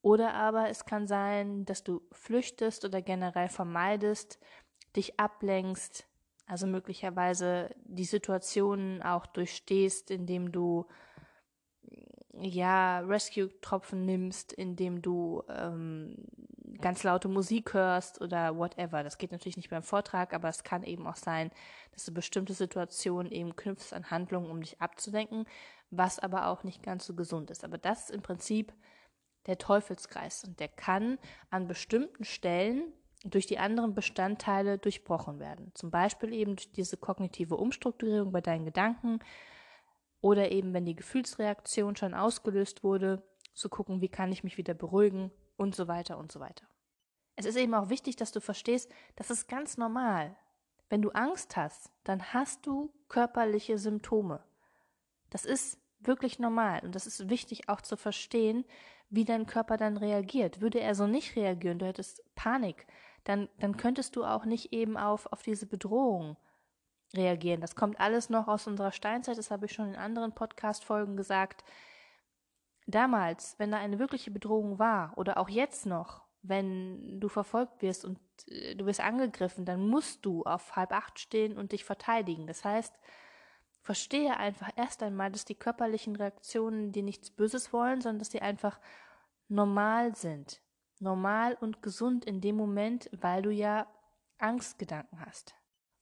Oder 0.02 0.34
aber 0.34 0.68
es 0.68 0.84
kann 0.84 1.06
sein, 1.06 1.64
dass 1.64 1.84
du 1.84 2.02
flüchtest 2.10 2.84
oder 2.84 3.02
generell 3.02 3.48
vermeidest, 3.48 4.40
dich 4.96 5.20
ablenkst, 5.20 6.04
also 6.46 6.66
möglicherweise 6.66 7.70
die 7.84 8.04
Situationen 8.04 9.00
auch 9.00 9.26
durchstehst, 9.26 10.10
indem 10.10 10.50
du 10.50 10.86
ja 12.32 12.98
Rescue-Tropfen 12.98 14.04
nimmst, 14.04 14.52
indem 14.52 15.02
du 15.02 15.44
ähm, 15.48 16.16
ganz 16.80 17.02
laute 17.02 17.28
Musik 17.28 17.74
hörst 17.74 18.20
oder 18.20 18.56
whatever. 18.56 19.02
Das 19.02 19.18
geht 19.18 19.32
natürlich 19.32 19.56
nicht 19.56 19.70
beim 19.70 19.82
Vortrag, 19.82 20.32
aber 20.32 20.48
es 20.48 20.64
kann 20.64 20.82
eben 20.82 21.06
auch 21.06 21.16
sein, 21.16 21.50
dass 21.92 22.04
du 22.04 22.12
bestimmte 22.12 22.54
Situationen 22.54 23.32
eben 23.32 23.56
knüpfst 23.56 23.92
an 23.92 24.10
Handlungen, 24.10 24.50
um 24.50 24.60
dich 24.60 24.80
abzudenken, 24.80 25.46
was 25.90 26.18
aber 26.18 26.46
auch 26.46 26.64
nicht 26.64 26.82
ganz 26.82 27.06
so 27.06 27.14
gesund 27.14 27.50
ist. 27.50 27.64
Aber 27.64 27.78
das 27.78 28.04
ist 28.04 28.10
im 28.10 28.22
Prinzip 28.22 28.72
der 29.46 29.58
Teufelskreis 29.58 30.44
und 30.44 30.60
der 30.60 30.68
kann 30.68 31.18
an 31.50 31.66
bestimmten 31.66 32.24
Stellen 32.24 32.92
durch 33.24 33.46
die 33.46 33.58
anderen 33.58 33.94
Bestandteile 33.94 34.78
durchbrochen 34.78 35.40
werden. 35.40 35.72
Zum 35.74 35.90
Beispiel 35.90 36.32
eben 36.32 36.56
durch 36.56 36.70
diese 36.70 36.96
kognitive 36.96 37.56
Umstrukturierung 37.56 38.30
bei 38.30 38.40
deinen 38.40 38.64
Gedanken 38.64 39.18
oder 40.20 40.52
eben, 40.52 40.72
wenn 40.74 40.84
die 40.84 40.94
Gefühlsreaktion 40.94 41.96
schon 41.96 42.14
ausgelöst 42.14 42.84
wurde, 42.84 43.22
zu 43.54 43.68
gucken, 43.68 44.00
wie 44.00 44.08
kann 44.08 44.30
ich 44.30 44.44
mich 44.44 44.56
wieder 44.56 44.74
beruhigen, 44.74 45.32
und 45.58 45.74
so 45.74 45.88
weiter 45.88 46.16
und 46.16 46.32
so 46.32 46.40
weiter. 46.40 46.66
Es 47.38 47.44
ist 47.44 47.54
eben 47.54 47.74
auch 47.74 47.88
wichtig, 47.88 48.16
dass 48.16 48.32
du 48.32 48.40
verstehst, 48.40 48.92
das 49.14 49.30
ist 49.30 49.46
ganz 49.46 49.76
normal. 49.76 50.34
Wenn 50.88 51.02
du 51.02 51.10
Angst 51.10 51.56
hast, 51.56 51.92
dann 52.02 52.34
hast 52.34 52.66
du 52.66 52.92
körperliche 53.08 53.78
Symptome. 53.78 54.42
Das 55.30 55.44
ist 55.44 55.78
wirklich 56.00 56.40
normal 56.40 56.80
und 56.82 56.96
das 56.96 57.06
ist 57.06 57.30
wichtig 57.30 57.68
auch 57.68 57.80
zu 57.80 57.96
verstehen, 57.96 58.64
wie 59.08 59.24
dein 59.24 59.46
Körper 59.46 59.76
dann 59.76 59.98
reagiert. 59.98 60.60
Würde 60.60 60.80
er 60.80 60.96
so 60.96 61.06
nicht 61.06 61.36
reagieren, 61.36 61.78
du 61.78 61.86
hättest 61.86 62.24
Panik, 62.34 62.88
dann, 63.22 63.48
dann 63.60 63.76
könntest 63.76 64.16
du 64.16 64.24
auch 64.24 64.44
nicht 64.44 64.72
eben 64.72 64.96
auf, 64.96 65.32
auf 65.32 65.44
diese 65.44 65.66
Bedrohung 65.66 66.36
reagieren. 67.14 67.60
Das 67.60 67.76
kommt 67.76 68.00
alles 68.00 68.30
noch 68.30 68.48
aus 68.48 68.66
unserer 68.66 68.90
Steinzeit, 68.90 69.38
das 69.38 69.52
habe 69.52 69.66
ich 69.66 69.72
schon 69.72 69.90
in 69.90 69.96
anderen 69.96 70.34
Podcast-Folgen 70.34 71.16
gesagt. 71.16 71.62
Damals, 72.88 73.54
wenn 73.60 73.70
da 73.70 73.78
eine 73.78 74.00
wirkliche 74.00 74.32
Bedrohung 74.32 74.80
war 74.80 75.12
oder 75.16 75.38
auch 75.38 75.48
jetzt 75.48 75.86
noch, 75.86 76.26
wenn 76.42 77.20
du 77.20 77.28
verfolgt 77.28 77.82
wirst 77.82 78.04
und 78.04 78.18
äh, 78.46 78.74
du 78.74 78.86
wirst 78.86 79.00
angegriffen, 79.00 79.64
dann 79.64 79.86
musst 79.86 80.24
du 80.24 80.44
auf 80.44 80.76
halb 80.76 80.92
acht 80.92 81.18
stehen 81.18 81.56
und 81.56 81.72
dich 81.72 81.84
verteidigen. 81.84 82.46
Das 82.46 82.64
heißt, 82.64 82.94
verstehe 83.82 84.36
einfach 84.36 84.70
erst 84.76 85.02
einmal, 85.02 85.30
dass 85.30 85.44
die 85.44 85.54
körperlichen 85.54 86.16
Reaktionen 86.16 86.92
dir 86.92 87.02
nichts 87.02 87.30
Böses 87.30 87.72
wollen, 87.72 88.00
sondern 88.00 88.18
dass 88.18 88.30
sie 88.30 88.42
einfach 88.42 88.80
normal 89.48 90.14
sind. 90.14 90.60
Normal 91.00 91.56
und 91.60 91.82
gesund 91.82 92.24
in 92.24 92.40
dem 92.40 92.56
Moment, 92.56 93.08
weil 93.12 93.42
du 93.42 93.50
ja 93.50 93.86
Angstgedanken 94.38 95.24
hast. 95.24 95.54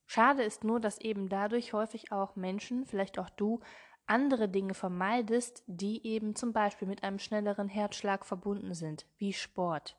Schade 0.07 0.43
ist 0.43 0.64
nur, 0.64 0.81
dass 0.81 1.00
eben 1.00 1.28
dadurch 1.28 1.73
häufig 1.73 2.12
auch 2.12 2.37
Menschen, 2.37 2.87
vielleicht 2.87 3.19
auch 3.19 3.28
du, 3.31 3.61
andere 4.07 4.49
Dinge 4.49 4.75
vermeidest, 4.75 5.64
die 5.66 6.07
eben 6.07 6.37
zum 6.37 6.52
Beispiel 6.52 6.87
mit 6.87 7.02
einem 7.02 7.19
schnelleren 7.19 7.69
Herzschlag 7.69 8.25
verbunden 8.25 8.73
sind, 8.73 9.05
wie 9.19 9.33
Sport 9.33 9.97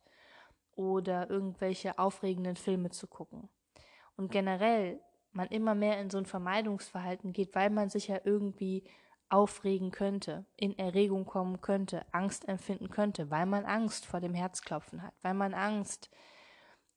oder 0.77 1.29
irgendwelche 1.29 1.99
aufregenden 1.99 2.55
Filme 2.55 2.89
zu 2.91 3.07
gucken. 3.07 3.49
Und 4.15 4.31
generell 4.31 5.01
man 5.31 5.47
immer 5.49 5.75
mehr 5.75 5.99
in 5.99 6.09
so 6.09 6.17
ein 6.17 6.25
Vermeidungsverhalten 6.25 7.33
geht, 7.33 7.53
weil 7.53 7.69
man 7.69 7.89
sich 7.89 8.07
ja 8.07 8.19
irgendwie 8.23 8.83
aufregen 9.29 9.91
könnte, 9.91 10.45
in 10.55 10.77
Erregung 10.77 11.25
kommen 11.25 11.59
könnte, 11.59 12.05
Angst 12.13 12.47
empfinden 12.47 12.89
könnte, 12.89 13.29
weil 13.29 13.45
man 13.45 13.65
Angst 13.65 14.05
vor 14.05 14.21
dem 14.21 14.33
Herzklopfen 14.33 15.03
hat, 15.03 15.13
weil 15.21 15.33
man 15.33 15.53
Angst 15.53 16.09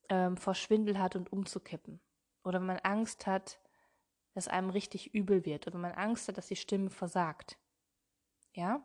ähm, 0.08 0.36
vor 0.36 0.54
Schwindel 0.54 0.98
hat 0.98 1.16
und 1.16 1.32
umzukippen. 1.32 2.00
Oder 2.44 2.60
wenn 2.60 2.66
man 2.66 2.78
Angst 2.78 3.26
hat, 3.26 3.60
dass 4.34 4.48
einem 4.48 4.70
richtig 4.70 5.14
übel 5.14 5.44
wird. 5.44 5.66
Oder 5.66 5.74
wenn 5.74 5.82
man 5.82 5.92
Angst 5.92 6.28
hat, 6.28 6.38
dass 6.38 6.46
die 6.46 6.56
Stimme 6.56 6.90
versagt. 6.90 7.58
Ja? 8.54 8.84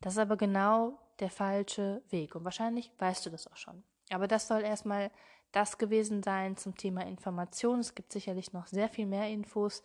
Das 0.00 0.14
ist 0.14 0.18
aber 0.18 0.36
genau 0.36 0.98
der 1.20 1.30
falsche 1.30 2.02
Weg. 2.10 2.34
Und 2.34 2.44
wahrscheinlich 2.44 2.92
weißt 2.98 3.26
du 3.26 3.30
das 3.30 3.46
auch 3.46 3.56
schon. 3.56 3.84
Aber 4.10 4.28
das 4.28 4.48
soll 4.48 4.62
erstmal 4.62 5.10
das 5.52 5.78
gewesen 5.78 6.22
sein 6.22 6.56
zum 6.56 6.76
Thema 6.76 7.06
Information. 7.06 7.80
Es 7.80 7.94
gibt 7.94 8.12
sicherlich 8.12 8.52
noch 8.52 8.66
sehr 8.66 8.88
viel 8.88 9.06
mehr 9.06 9.28
Infos. 9.28 9.82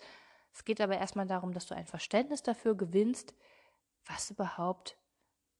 Es 0.53 0.65
geht 0.65 0.81
aber 0.81 0.97
erstmal 0.97 1.27
darum, 1.27 1.53
dass 1.53 1.67
du 1.67 1.75
ein 1.75 1.85
Verständnis 1.85 2.41
dafür 2.41 2.75
gewinnst, 2.75 3.35
was 4.05 4.31
überhaupt 4.31 4.97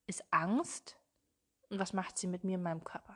ist 0.07 0.23
Angst 0.31 0.97
und 1.69 1.79
was 1.79 1.93
macht 1.93 2.17
sie 2.17 2.27
mit 2.27 2.43
mir 2.43 2.55
in 2.55 2.63
meinem 2.63 2.83
Körper. 2.83 3.15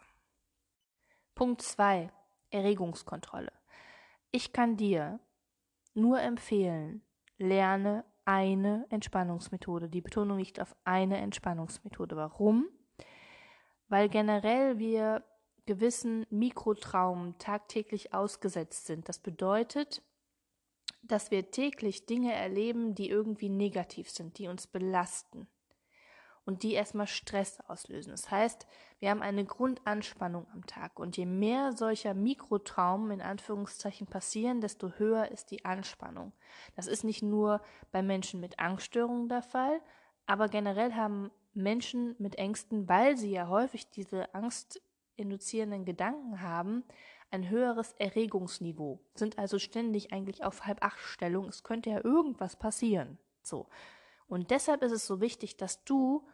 Punkt 1.33 1.63
2. 1.63 2.11
Erregungskontrolle. 2.51 3.51
Ich 4.31 4.53
kann 4.53 4.77
dir 4.77 5.19
nur 5.95 6.21
empfehlen, 6.21 7.03
lerne 7.37 8.05
eine 8.25 8.85
Entspannungsmethode. 8.89 9.89
Die 9.89 10.01
Betonung 10.01 10.39
liegt 10.39 10.59
auf 10.59 10.75
eine 10.83 11.17
Entspannungsmethode. 11.17 12.15
Warum? 12.15 12.67
Weil 13.89 14.09
generell 14.09 14.79
wir 14.79 15.23
gewissen 15.65 16.25
Mikrotraumen 16.29 17.37
tagtäglich 17.37 18.13
ausgesetzt 18.13 18.85
sind. 18.85 19.07
Das 19.07 19.19
bedeutet, 19.19 20.01
dass 21.03 21.31
wir 21.31 21.51
täglich 21.51 22.05
Dinge 22.05 22.33
erleben, 22.33 22.95
die 22.95 23.09
irgendwie 23.09 23.49
negativ 23.49 24.09
sind, 24.09 24.37
die 24.37 24.47
uns 24.47 24.67
belasten 24.67 25.47
und 26.45 26.63
die 26.63 26.73
erstmal 26.73 27.07
Stress 27.07 27.59
auslösen. 27.67 28.11
Das 28.11 28.29
heißt, 28.29 28.67
wir 28.99 29.09
haben 29.09 29.21
eine 29.21 29.45
Grundanspannung 29.45 30.47
am 30.53 30.65
Tag 30.65 30.99
und 30.99 31.17
je 31.17 31.25
mehr 31.25 31.71
solcher 31.73 32.13
Mikrotraumen 32.13 33.11
in 33.11 33.21
Anführungszeichen 33.21 34.07
passieren, 34.07 34.61
desto 34.61 34.89
höher 34.97 35.31
ist 35.31 35.51
die 35.51 35.65
Anspannung. 35.65 36.33
Das 36.75 36.87
ist 36.87 37.03
nicht 37.03 37.23
nur 37.23 37.61
bei 37.91 38.01
Menschen 38.01 38.39
mit 38.39 38.59
Angststörungen 38.59 39.29
der 39.29 39.41
Fall, 39.41 39.81
aber 40.25 40.49
generell 40.49 40.93
haben 40.93 41.31
Menschen 41.53 42.15
mit 42.19 42.35
Ängsten, 42.35 42.89
weil 42.89 43.17
sie 43.17 43.31
ja 43.31 43.47
häufig 43.47 43.89
diese 43.89 44.33
Angst 44.33 44.81
induzierenden 45.15 45.85
Gedanken 45.85 46.41
haben, 46.41 46.83
ein 47.29 47.49
höheres 47.49 47.93
Erregungsniveau, 47.93 48.99
sind 49.15 49.37
also 49.37 49.59
ständig 49.59 50.13
eigentlich 50.13 50.43
auf 50.43 50.65
halb 50.65 50.83
acht 50.83 50.99
Stellung. 50.99 51.47
Es 51.47 51.63
könnte 51.63 51.89
ja 51.89 52.03
irgendwas 52.03 52.55
passieren. 52.55 53.17
So. 53.41 53.67
Und 54.27 54.51
deshalb 54.51 54.83
ist 54.83 54.91
es 54.91 55.05
so 55.05 55.19
wichtig, 55.21 55.57
dass 55.57 55.83
du 55.83 56.27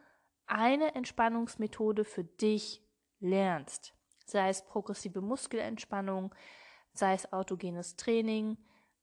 eine 0.50 0.94
Entspannungsmethode 0.94 2.04
für 2.04 2.24
dich 2.24 2.82
lernst. 3.20 3.94
Sei 4.26 4.48
es 4.48 4.64
progressive 4.64 5.20
Muskelentspannung, 5.20 6.34
sei 6.92 7.14
es 7.14 7.32
autogenes 7.32 7.96
Training, 7.96 8.56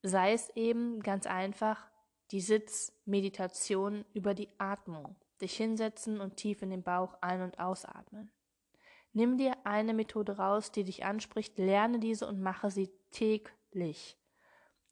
sei 0.03 0.33
es 0.33 0.49
eben 0.55 1.01
ganz 1.01 1.25
einfach 1.25 1.89
die 2.31 2.41
Sitzmeditation 2.41 4.05
über 4.13 4.33
die 4.33 4.49
Atmung. 4.57 5.15
Dich 5.41 5.55
hinsetzen 5.55 6.19
und 6.19 6.35
tief 6.35 6.61
in 6.61 6.69
den 6.69 6.83
Bauch 6.83 7.15
ein- 7.21 7.41
und 7.41 7.59
ausatmen. 7.59 8.31
Nimm 9.13 9.37
dir 9.37 9.55
eine 9.63 9.93
Methode 9.93 10.37
raus, 10.37 10.71
die 10.71 10.83
dich 10.83 11.05
anspricht, 11.05 11.57
lerne 11.57 11.99
diese 11.99 12.27
und 12.27 12.41
mache 12.41 12.69
sie 12.69 12.91
täglich. 13.11 14.17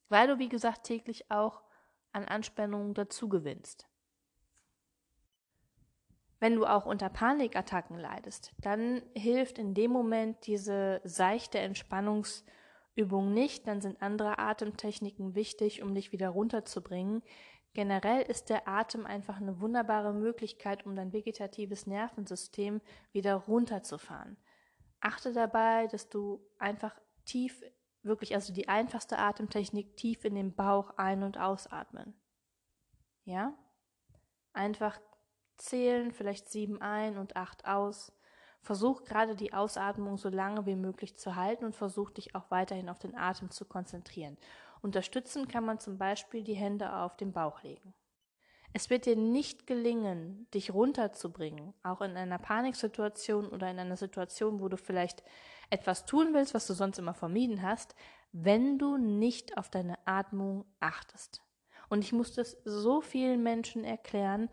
Weil 0.10 0.28
du, 0.28 0.40
wie 0.40 0.50
gesagt, 0.50 0.86
täglich 0.86 1.30
auch 1.30 1.64
an 2.12 2.26
Anspannungen 2.26 2.94
dazu 2.94 3.28
gewinnst. 3.28 3.88
Wenn 6.46 6.58
du 6.58 6.68
auch 6.68 6.86
unter 6.86 7.10
Panikattacken 7.10 7.98
leidest, 7.98 8.54
dann 8.62 9.02
hilft 9.16 9.58
in 9.58 9.74
dem 9.74 9.90
Moment 9.90 10.46
diese 10.46 11.02
seichte 11.04 11.58
Entspannungsübung 11.58 13.34
nicht, 13.34 13.68
dann 13.68 13.82
sind 13.82 14.00
andere 14.00 14.38
Atemtechniken 14.38 15.34
wichtig, 15.34 15.82
um 15.82 15.96
dich 15.96 16.12
wieder 16.12 16.30
runterzubringen. 16.30 17.24
Generell 17.74 18.22
ist 18.22 18.52
der 18.52 18.68
Atem 18.68 19.08
einfach 19.08 19.38
eine 19.38 19.60
wunderbare 19.60 20.14
Möglichkeit, 20.14 20.86
um 20.86 20.96
dein 20.96 21.14
vegetatives 21.14 21.88
Nervensystem 21.88 22.80
wieder 23.12 23.34
runterzufahren. 23.34 24.38
Achte 25.00 25.34
dabei, 25.34 25.88
dass 25.88 26.10
du 26.10 26.46
einfach 26.60 26.94
tief, 27.26 27.60
wirklich, 28.04 28.36
also 28.36 28.54
die 28.54 28.70
einfachste 28.70 29.18
Atemtechnik, 29.18 29.98
tief 29.98 30.24
in 30.24 30.36
den 30.36 30.54
Bauch 30.54 30.92
ein- 30.98 31.24
und 31.24 31.40
ausatmen. 31.40 32.14
Ja? 33.24 33.58
Einfach 34.54 35.02
zählen, 35.58 36.12
vielleicht 36.12 36.50
sieben 36.50 36.82
ein 36.82 37.18
und 37.18 37.36
acht 37.36 37.66
aus. 37.66 38.12
Versuch 38.62 39.04
gerade 39.04 39.36
die 39.36 39.54
Ausatmung 39.54 40.18
so 40.18 40.30
lange 40.30 40.66
wie 40.66 40.76
möglich 40.76 41.18
zu 41.18 41.36
halten 41.36 41.66
und 41.66 41.76
versuch 41.76 42.10
dich 42.10 42.36
auch 42.36 42.50
weiterhin 42.50 42.90
auf 42.90 43.00
den 43.00 43.16
Atem 43.16 43.52
zu 43.52 43.66
konzentrieren. 43.66 44.38
Unterstützen 44.82 45.48
kann 45.48 45.66
man 45.66 45.80
zum 45.80 45.98
Beispiel 45.98 46.44
die 46.44 46.56
Hände 46.56 46.94
auf 46.94 47.16
den 47.16 47.32
Bauch 47.32 47.64
legen. 47.64 47.94
Es 48.74 48.90
wird 48.90 49.06
dir 49.06 49.16
nicht 49.16 49.68
gelingen, 49.68 50.48
dich 50.54 50.74
runterzubringen, 50.74 51.74
auch 51.82 52.02
in 52.02 52.18
einer 52.18 52.40
Paniksituation 52.40 53.48
oder 53.48 53.72
in 53.72 53.80
einer 53.80 53.96
Situation, 53.96 54.60
wo 54.60 54.68
du 54.68 54.76
vielleicht 54.76 55.24
etwas 55.70 56.06
tun 56.06 56.34
willst, 56.34 56.54
was 56.54 56.68
du 56.68 56.74
sonst 56.74 57.00
immer 57.00 57.14
vermieden 57.14 57.62
hast, 57.62 57.96
wenn 58.34 58.78
du 58.78 58.98
nicht 58.98 59.58
auf 59.58 59.70
deine 59.70 59.98
Atmung 60.06 60.66
achtest. 60.82 61.42
Und 61.88 62.04
ich 62.04 62.12
muss 62.12 62.34
das 62.34 62.58
so 62.66 63.00
vielen 63.00 63.44
Menschen 63.44 63.84
erklären 63.86 64.50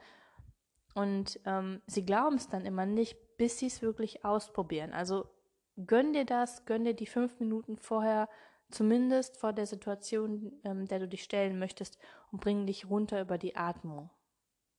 und 0.95 1.41
ähm, 1.45 1.81
sie 1.87 2.05
glauben 2.05 2.37
es 2.37 2.49
dann 2.49 2.67
immer 2.67 2.87
nicht, 2.87 3.37
bis 3.37 3.59
sie 3.59 3.67
es 3.67 3.83
wirklich 3.83 4.25
ausprobieren. 4.25 4.93
Also 4.93 5.27
gönn 5.87 6.13
dir 6.13 6.25
das, 6.25 6.65
gönn 6.65 6.85
dir 6.85 6.95
die 6.95 7.07
fünf 7.07 7.41
Minuten 7.41 7.77
vorher 7.77 8.29
zumindest 8.71 9.37
vor 9.37 9.53
der 9.53 9.67
Situation, 9.67 10.53
ähm, 10.65 10.87
der 10.87 10.99
du 10.99 11.09
dich 11.09 11.23
stellen 11.23 11.59
möchtest, 11.59 11.99
und 12.31 12.41
bring 12.41 12.67
dich 12.67 12.89
runter 12.89 13.21
über 13.21 13.39
die 13.39 13.57
Atmung. 13.57 14.11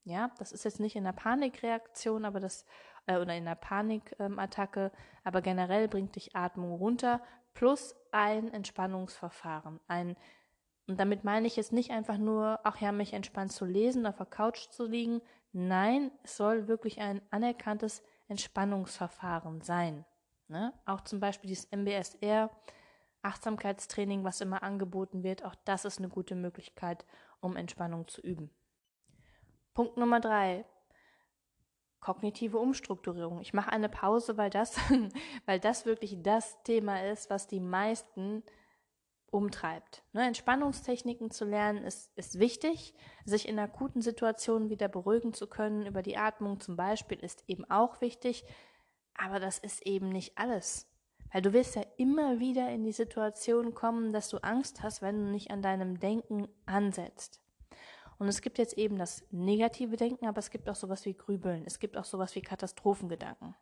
Ja, 0.04 0.32
das 0.38 0.52
ist 0.52 0.66
jetzt 0.66 0.80
nicht 0.80 0.96
in 0.96 1.06
einer 1.06 1.16
Panikreaktion, 1.16 2.26
aber 2.26 2.40
das 2.40 2.66
äh, 3.06 3.16
oder 3.16 3.36
in 3.36 3.48
einer 3.48 3.56
Panikattacke, 3.56 4.92
aber 5.24 5.42
generell 5.42 5.88
bringt 5.88 6.16
dich 6.16 6.36
Atmung 6.36 6.74
runter 6.74 7.22
plus 7.54 7.96
ein 8.12 8.52
Entspannungsverfahren, 8.52 9.80
ein 9.88 10.18
und 10.88 11.00
damit 11.00 11.24
meine 11.24 11.48
ich 11.48 11.56
jetzt 11.56 11.72
nicht 11.72 11.92
einfach 11.92 12.18
nur, 12.18 12.60
ach 12.64 12.82
ja, 12.82 12.92
mich 12.92 13.14
entspannt 13.14 13.52
zu 13.52 13.66
lesen, 13.66 14.06
auf 14.06 14.18
der 14.18 14.26
Couch 14.26 14.70
zu 14.70 14.86
liegen. 14.86 15.22
Nein, 15.54 16.12
es 16.24 16.36
soll 16.36 16.68
wirklich 16.68 17.00
ein 17.00 17.22
anerkanntes 17.30 18.04
Entspannungsverfahren 18.28 19.62
sein. 19.62 20.04
Ne? 20.50 20.74
Auch 20.86 21.02
zum 21.02 21.20
Beispiel 21.20 21.48
dieses 21.48 21.70
MBSR, 21.72 22.50
Achtsamkeitstraining, 23.22 24.26
was 24.26 24.42
immer 24.42 24.64
angeboten 24.64 25.24
wird, 25.24 25.46
auch 25.46 25.56
das 25.64 25.86
ist 25.86 26.00
eine 26.00 26.10
gute 26.10 26.36
Möglichkeit, 26.36 27.06
um 27.40 27.56
Entspannung 27.56 28.08
zu 28.10 28.20
üben. 28.22 28.50
Punkt 29.74 29.98
Nummer 29.98 30.20
drei. 30.20 30.66
kognitive 32.02 32.58
Umstrukturierung. 32.58 33.40
Ich 33.40 33.54
mache 33.54 33.72
eine 33.72 33.88
Pause, 33.88 34.36
weil 34.36 34.50
das, 34.50 34.76
weil 35.46 35.62
das 35.62 35.86
wirklich 35.86 36.22
das 36.22 36.62
Thema 36.64 37.02
ist, 37.06 37.30
was 37.30 37.48
die 37.48 37.62
meisten 37.62 38.44
umtreibt. 39.34 40.04
Ne, 40.14 40.28
Entspannungstechniken 40.28 41.32
zu 41.32 41.46
lernen 41.46 41.84
ist, 41.84 42.16
ist 42.16 42.40
wichtig. 42.40 42.94
Sich 43.26 43.48
in 43.48 43.58
akuten 43.58 44.02
Situationen 44.02 44.70
wieder 44.70 44.88
beruhigen 44.88 45.34
zu 45.34 45.48
können, 45.48 45.86
über 45.86 46.02
die 46.04 46.18
Atmung 46.18 46.60
zum 46.60 46.76
Beispiel, 46.76 47.18
ist 47.18 47.44
eben 47.48 47.70
auch 47.70 48.00
wichtig. 48.00 48.46
Aber 49.16 49.40
das 49.40 49.58
ist 49.58 49.86
eben 49.86 50.10
nicht 50.10 50.38
alles. 50.38 50.88
Weil 51.32 51.42
du 51.42 51.52
wirst 51.52 51.76
ja 51.76 51.84
immer 51.98 52.40
wieder 52.40 52.70
in 52.70 52.84
die 52.84 52.92
Situation 52.92 53.74
kommen, 53.74 54.14
dass 54.14 54.30
du 54.30 54.38
Angst 54.38 54.84
hast, 54.84 55.02
wenn 55.02 55.18
du 55.18 55.32
nicht 55.32 55.50
an 55.50 55.64
deinem 55.64 56.00
Denken 56.00 56.48
ansetzt. 56.68 57.42
Und 58.20 58.28
es 58.28 58.42
gibt 58.42 58.60
jetzt 58.60 58.78
eben 58.78 58.98
das 58.98 59.26
negative 59.32 59.98
Denken, 59.98 60.28
aber 60.28 60.40
es 60.40 60.52
gibt 60.52 60.70
auch 60.70 60.76
sowas 60.76 61.06
wie 61.06 61.16
Grübeln. 61.16 61.64
Es 61.66 61.80
gibt 61.80 61.98
auch 61.98 62.06
sowas 62.06 62.36
wie 62.36 62.42
Katastrophengedanken. 62.42 63.56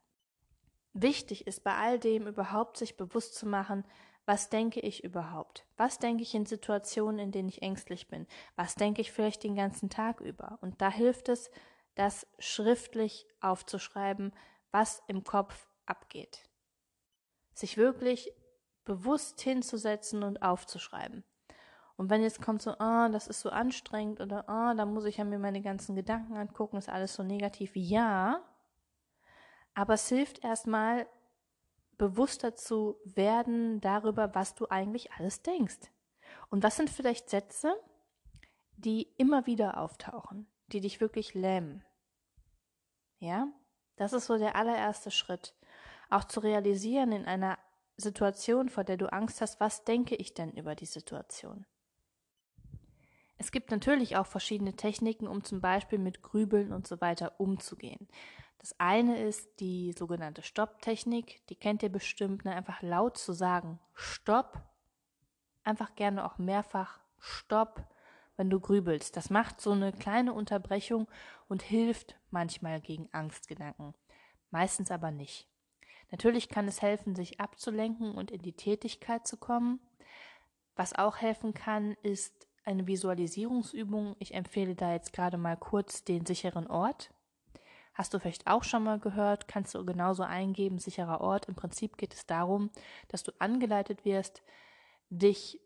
Wichtig 0.93 1.47
ist 1.47 1.63
bei 1.63 1.73
all 1.75 1.97
dem 1.97 2.27
überhaupt 2.27 2.75
sich 2.75 2.97
bewusst 2.97 3.35
zu 3.35 3.47
machen, 3.47 3.85
was 4.31 4.47
denke 4.47 4.79
ich 4.79 5.03
überhaupt? 5.03 5.65
Was 5.75 5.99
denke 5.99 6.23
ich 6.23 6.33
in 6.33 6.45
Situationen, 6.45 7.19
in 7.19 7.31
denen 7.33 7.49
ich 7.49 7.61
ängstlich 7.61 8.07
bin? 8.07 8.25
Was 8.55 8.75
denke 8.75 9.01
ich 9.01 9.11
vielleicht 9.11 9.43
den 9.43 9.55
ganzen 9.55 9.89
Tag 9.89 10.21
über? 10.21 10.57
Und 10.61 10.81
da 10.81 10.89
hilft 10.89 11.27
es, 11.27 11.51
das 11.95 12.25
schriftlich 12.39 13.27
aufzuschreiben, 13.41 14.31
was 14.71 15.03
im 15.07 15.25
Kopf 15.25 15.67
abgeht. 15.85 16.47
Sich 17.53 17.75
wirklich 17.75 18.31
bewusst 18.85 19.41
hinzusetzen 19.41 20.23
und 20.23 20.41
aufzuschreiben. 20.41 21.25
Und 21.97 22.09
wenn 22.09 22.23
jetzt 22.23 22.41
kommt 22.41 22.61
so, 22.61 22.71
ah, 22.79 23.07
oh, 23.07 23.11
das 23.11 23.27
ist 23.27 23.41
so 23.41 23.49
anstrengend 23.49 24.21
oder 24.21 24.47
ah, 24.47 24.71
oh, 24.71 24.77
da 24.77 24.85
muss 24.85 25.03
ich 25.03 25.17
ja 25.17 25.25
mir 25.25 25.39
meine 25.39 25.61
ganzen 25.61 25.93
Gedanken 25.93 26.37
angucken, 26.37 26.77
ist 26.77 26.87
alles 26.87 27.15
so 27.15 27.23
negativ. 27.23 27.73
Ja, 27.75 28.41
aber 29.73 29.95
es 29.95 30.07
hilft 30.07 30.41
erstmal, 30.41 31.05
bewusster 32.01 32.55
zu 32.55 32.99
werden 33.05 33.79
darüber, 33.79 34.33
was 34.33 34.55
du 34.55 34.65
eigentlich 34.71 35.11
alles 35.11 35.43
denkst. 35.43 35.91
Und 36.49 36.63
was 36.63 36.75
sind 36.75 36.89
vielleicht 36.89 37.29
Sätze, 37.29 37.75
die 38.75 39.03
immer 39.17 39.45
wieder 39.45 39.77
auftauchen, 39.77 40.47
die 40.71 40.79
dich 40.79 40.99
wirklich 40.99 41.35
lähmen? 41.35 41.85
Ja, 43.19 43.45
das 43.97 44.13
ist 44.13 44.25
so 44.25 44.39
der 44.39 44.55
allererste 44.55 45.11
Schritt. 45.11 45.53
Auch 46.09 46.23
zu 46.23 46.39
realisieren 46.39 47.11
in 47.11 47.25
einer 47.25 47.59
Situation, 47.97 48.69
vor 48.69 48.83
der 48.83 48.97
du 48.97 49.13
Angst 49.13 49.39
hast, 49.39 49.59
was 49.59 49.83
denke 49.83 50.15
ich 50.15 50.33
denn 50.33 50.53
über 50.53 50.73
die 50.73 50.87
Situation? 50.87 51.67
Es 53.37 53.51
gibt 53.51 53.69
natürlich 53.69 54.17
auch 54.17 54.25
verschiedene 54.25 54.75
Techniken, 54.75 55.27
um 55.27 55.43
zum 55.43 55.61
Beispiel 55.61 55.99
mit 55.99 56.23
Grübeln 56.23 56.73
und 56.73 56.87
so 56.87 56.99
weiter 56.99 57.39
umzugehen. 57.39 58.07
Das 58.61 58.79
eine 58.79 59.19
ist 59.19 59.59
die 59.59 59.91
sogenannte 59.91 60.43
Stopp-Technik, 60.43 61.41
die 61.47 61.55
kennt 61.55 61.81
ihr 61.81 61.91
bestimmt, 61.91 62.45
ne? 62.45 62.55
einfach 62.55 62.83
laut 62.83 63.17
zu 63.17 63.33
sagen, 63.33 63.79
Stopp, 63.95 64.61
einfach 65.63 65.95
gerne 65.95 66.23
auch 66.23 66.37
mehrfach 66.37 66.99
Stopp, 67.17 67.83
wenn 68.37 68.51
du 68.51 68.59
grübelst. 68.59 69.17
Das 69.17 69.31
macht 69.31 69.59
so 69.59 69.71
eine 69.71 69.91
kleine 69.91 70.33
Unterbrechung 70.33 71.07
und 71.47 71.63
hilft 71.63 72.19
manchmal 72.29 72.81
gegen 72.81 73.09
Angstgedanken, 73.11 73.95
meistens 74.51 74.91
aber 74.91 75.09
nicht. 75.09 75.47
Natürlich 76.11 76.47
kann 76.47 76.67
es 76.67 76.83
helfen, 76.83 77.15
sich 77.15 77.39
abzulenken 77.39 78.13
und 78.13 78.29
in 78.29 78.43
die 78.43 78.53
Tätigkeit 78.55 79.25
zu 79.25 79.37
kommen. 79.37 79.79
Was 80.75 80.93
auch 80.93 81.17
helfen 81.17 81.55
kann, 81.55 81.93
ist 82.03 82.47
eine 82.63 82.85
Visualisierungsübung. 82.85 84.15
Ich 84.19 84.35
empfehle 84.35 84.75
da 84.75 84.93
jetzt 84.93 85.13
gerade 85.13 85.37
mal 85.37 85.57
kurz 85.57 86.03
den 86.03 86.27
sicheren 86.27 86.67
Ort. 86.67 87.11
Hast 87.93 88.13
du 88.13 88.19
vielleicht 88.19 88.47
auch 88.47 88.63
schon 88.63 88.83
mal 88.83 88.99
gehört, 88.99 89.47
kannst 89.47 89.75
du 89.75 89.85
genauso 89.85 90.23
eingeben, 90.23 90.79
sicherer 90.79 91.21
Ort. 91.21 91.47
Im 91.47 91.55
Prinzip 91.55 91.97
geht 91.97 92.13
es 92.13 92.25
darum, 92.25 92.69
dass 93.09 93.23
du 93.23 93.31
angeleitet 93.39 94.05
wirst, 94.05 94.41
dich 95.09 95.59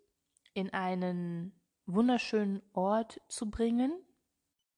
in 0.54 0.74
einen 0.74 1.54
wunderschönen 1.86 2.62
Ort 2.74 3.22
zu 3.28 3.50
bringen, 3.52 3.94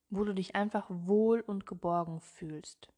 wo 0.09 0.23
du 0.23 0.33
dich 0.33 0.55
einfach 0.55 0.87
wohl 0.89 1.41
und 1.41 1.65
geborgen 1.65 2.19
fühlst. 2.19 2.89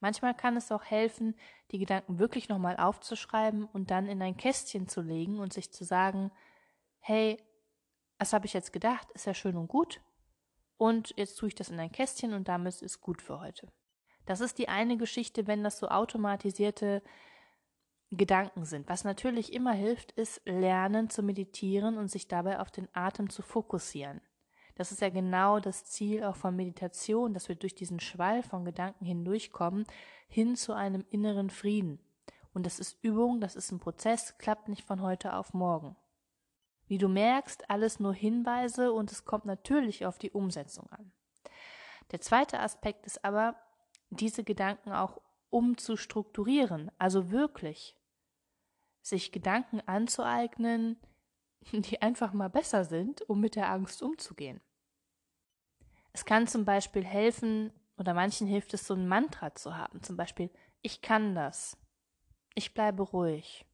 Manchmal 0.00 0.34
kann 0.34 0.56
es 0.56 0.70
auch 0.70 0.84
helfen, 0.84 1.34
die 1.70 1.78
Gedanken 1.78 2.18
wirklich 2.18 2.48
nochmal 2.48 2.76
aufzuschreiben 2.76 3.64
und 3.64 3.90
dann 3.90 4.06
in 4.06 4.20
ein 4.22 4.36
Kästchen 4.36 4.88
zu 4.88 5.00
legen 5.00 5.38
und 5.38 5.52
sich 5.52 5.72
zu 5.72 5.84
sagen, 5.84 6.30
hey, 6.98 7.42
was 8.18 8.32
habe 8.32 8.46
ich 8.46 8.52
jetzt 8.52 8.72
gedacht? 8.72 9.10
Ist 9.12 9.26
ja 9.26 9.34
schön 9.34 9.56
und 9.56 9.68
gut, 9.68 10.00
und 10.78 11.14
jetzt 11.16 11.36
tue 11.36 11.48
ich 11.48 11.54
das 11.54 11.70
in 11.70 11.80
ein 11.80 11.92
Kästchen 11.92 12.32
und 12.34 12.48
damit 12.48 12.74
ist 12.74 12.82
es 12.82 13.00
gut 13.00 13.22
für 13.22 13.40
heute. 13.40 13.68
Das 14.26 14.40
ist 14.40 14.58
die 14.58 14.68
eine 14.68 14.96
Geschichte, 14.96 15.46
wenn 15.46 15.62
das 15.62 15.78
so 15.78 15.88
automatisierte 15.88 17.02
Gedanken 18.10 18.64
sind. 18.64 18.88
Was 18.88 19.04
natürlich 19.04 19.52
immer 19.52 19.72
hilft, 19.72 20.12
ist 20.12 20.40
lernen 20.44 21.10
zu 21.10 21.22
meditieren 21.22 21.96
und 21.98 22.08
sich 22.08 22.28
dabei 22.28 22.60
auf 22.60 22.70
den 22.70 22.88
Atem 22.92 23.30
zu 23.30 23.42
fokussieren. 23.42 24.20
Das 24.76 24.92
ist 24.92 25.00
ja 25.00 25.08
genau 25.08 25.58
das 25.58 25.86
Ziel 25.86 26.22
auch 26.22 26.36
von 26.36 26.54
Meditation, 26.54 27.32
dass 27.32 27.48
wir 27.48 27.56
durch 27.56 27.74
diesen 27.74 27.98
Schwall 27.98 28.42
von 28.42 28.64
Gedanken 28.64 29.06
hindurchkommen, 29.06 29.86
hin 30.28 30.54
zu 30.54 30.74
einem 30.74 31.04
inneren 31.08 31.50
Frieden. 31.50 31.98
Und 32.52 32.66
das 32.66 32.78
ist 32.78 32.98
Übung, 33.02 33.40
das 33.40 33.56
ist 33.56 33.72
ein 33.72 33.80
Prozess, 33.80 34.36
klappt 34.38 34.68
nicht 34.68 34.84
von 34.86 35.00
heute 35.02 35.34
auf 35.34 35.54
morgen. 35.54 35.96
Wie 36.86 36.98
du 36.98 37.08
merkst, 37.08 37.68
alles 37.68 37.98
nur 38.00 38.14
Hinweise 38.14 38.92
und 38.92 39.10
es 39.10 39.24
kommt 39.24 39.44
natürlich 39.44 40.06
auf 40.06 40.18
die 40.18 40.30
Umsetzung 40.30 40.88
an. 40.90 41.12
Der 42.12 42.20
zweite 42.20 42.60
Aspekt 42.60 43.06
ist 43.06 43.24
aber, 43.24 43.56
diese 44.10 44.44
Gedanken 44.44 44.92
auch 44.92 45.20
umzustrukturieren, 45.50 46.90
also 46.98 47.30
wirklich 47.30 47.96
sich 49.02 49.32
Gedanken 49.32 49.80
anzueignen, 49.80 51.00
die 51.72 52.02
einfach 52.02 52.32
mal 52.32 52.50
besser 52.50 52.84
sind, 52.84 53.22
um 53.28 53.40
mit 53.40 53.56
der 53.56 53.70
Angst 53.70 54.02
umzugehen. 54.02 54.60
Es 56.12 56.24
kann 56.24 56.46
zum 56.46 56.64
Beispiel 56.64 57.04
helfen, 57.04 57.72
oder 57.98 58.14
manchen 58.14 58.46
hilft 58.46 58.74
es, 58.74 58.86
so 58.86 58.94
ein 58.94 59.08
Mantra 59.08 59.54
zu 59.54 59.76
haben, 59.76 60.02
zum 60.02 60.16
Beispiel, 60.16 60.50
ich 60.82 61.02
kann 61.02 61.34
das, 61.34 61.76
ich 62.54 62.74
bleibe 62.74 63.02
ruhig 63.02 63.66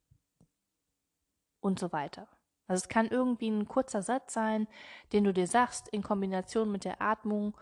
und 1.60 1.78
so 1.78 1.92
weiter. 1.92 2.28
Also 2.66 2.82
es 2.82 2.88
kann 2.88 3.08
irgendwie 3.08 3.50
ein 3.50 3.66
kurzer 3.66 4.02
Satz 4.02 4.34
sein, 4.34 4.68
den 5.12 5.24
du 5.24 5.32
dir 5.32 5.46
sagst 5.46 5.88
in 5.88 6.02
Kombination 6.02 6.70
mit 6.70 6.84
der 6.84 7.02
Atmung, 7.02 7.56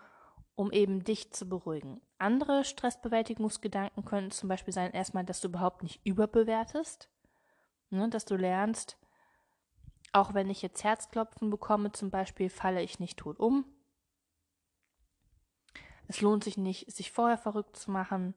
um 0.55 0.71
eben 0.71 1.03
dich 1.03 1.31
zu 1.31 1.47
beruhigen. 1.47 2.01
Andere 2.17 2.63
Stressbewältigungsgedanken 2.63 4.05
können 4.05 4.31
zum 4.31 4.47
Beispiel 4.47 4.73
sein, 4.73 4.91
erstmal, 4.91 5.25
dass 5.25 5.41
du 5.41 5.47
überhaupt 5.47 5.83
nicht 5.83 6.05
überbewertest, 6.05 7.09
ne, 7.89 8.09
dass 8.09 8.25
du 8.25 8.35
lernst, 8.35 8.97
auch 10.13 10.33
wenn 10.33 10.49
ich 10.49 10.61
jetzt 10.61 10.83
Herzklopfen 10.83 11.49
bekomme, 11.49 11.91
zum 11.91 12.09
Beispiel, 12.09 12.49
falle 12.49 12.81
ich 12.81 12.99
nicht 12.99 13.17
tot 13.17 13.39
um. 13.39 13.65
Es 16.07 16.21
lohnt 16.21 16.43
sich 16.43 16.57
nicht, 16.57 16.91
sich 16.91 17.11
vorher 17.11 17.37
verrückt 17.37 17.77
zu 17.77 17.89
machen, 17.89 18.35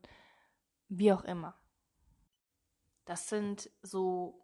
wie 0.89 1.13
auch 1.13 1.25
immer. 1.25 1.57
Das 3.05 3.29
sind 3.29 3.71
so 3.83 4.44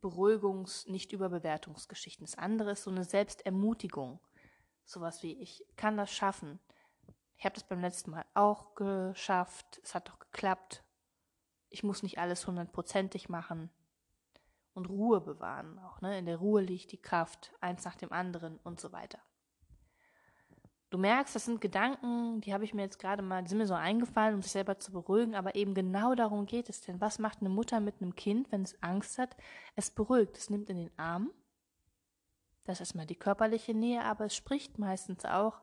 Beruhigungs-, 0.00 0.90
nicht 0.90 1.12
Überbewertungsgeschichten. 1.12 2.24
Das 2.24 2.38
andere 2.38 2.72
ist 2.72 2.84
so 2.84 2.90
eine 2.90 3.04
Selbstermutigung. 3.04 4.20
Sowas 4.84 5.22
wie, 5.22 5.32
ich 5.40 5.64
kann 5.76 5.96
das 5.96 6.12
schaffen. 6.12 6.58
Ich 7.36 7.44
habe 7.44 7.54
das 7.54 7.64
beim 7.64 7.80
letzten 7.80 8.10
Mal 8.10 8.24
auch 8.34 8.74
geschafft. 8.74 9.80
Es 9.82 9.94
hat 9.94 10.08
doch 10.08 10.18
geklappt. 10.18 10.84
Ich 11.68 11.82
muss 11.82 12.02
nicht 12.02 12.18
alles 12.18 12.46
hundertprozentig 12.46 13.28
machen. 13.28 13.70
Und 14.74 14.88
Ruhe 14.88 15.20
bewahren 15.20 15.78
auch. 15.78 16.00
Ne? 16.00 16.18
In 16.18 16.26
der 16.26 16.36
Ruhe 16.36 16.60
liegt 16.60 16.92
die 16.92 17.00
Kraft, 17.00 17.52
eins 17.60 17.84
nach 17.84 17.96
dem 17.96 18.12
anderen 18.12 18.58
und 18.58 18.80
so 18.80 18.92
weiter. 18.92 19.20
Du 20.90 20.98
merkst, 20.98 21.36
das 21.36 21.44
sind 21.44 21.60
Gedanken, 21.60 22.40
die 22.40 22.52
habe 22.52 22.64
ich 22.64 22.74
mir 22.74 22.82
jetzt 22.82 22.98
gerade 22.98 23.22
mal, 23.22 23.46
sind 23.46 23.58
mir 23.58 23.66
so 23.66 23.74
eingefallen, 23.74 24.34
um 24.34 24.42
sich 24.42 24.50
selber 24.50 24.80
zu 24.80 24.90
beruhigen, 24.90 25.36
aber 25.36 25.54
eben 25.54 25.72
genau 25.72 26.16
darum 26.16 26.46
geht 26.46 26.68
es. 26.68 26.80
Denn 26.80 27.00
was 27.00 27.20
macht 27.20 27.40
eine 27.40 27.48
Mutter 27.48 27.78
mit 27.78 28.02
einem 28.02 28.16
Kind, 28.16 28.50
wenn 28.50 28.62
es 28.62 28.82
Angst 28.82 29.16
hat? 29.18 29.36
Es 29.76 29.92
beruhigt, 29.92 30.36
es 30.36 30.50
nimmt 30.50 30.68
in 30.68 30.76
den 30.76 30.90
Arm. 30.98 31.30
Das 32.64 32.76
ist 32.76 32.80
erstmal 32.80 33.06
die 33.06 33.18
körperliche 33.18 33.72
Nähe, 33.72 34.02
aber 34.02 34.24
es 34.24 34.34
spricht 34.34 34.78
meistens 34.78 35.24
auch 35.24 35.62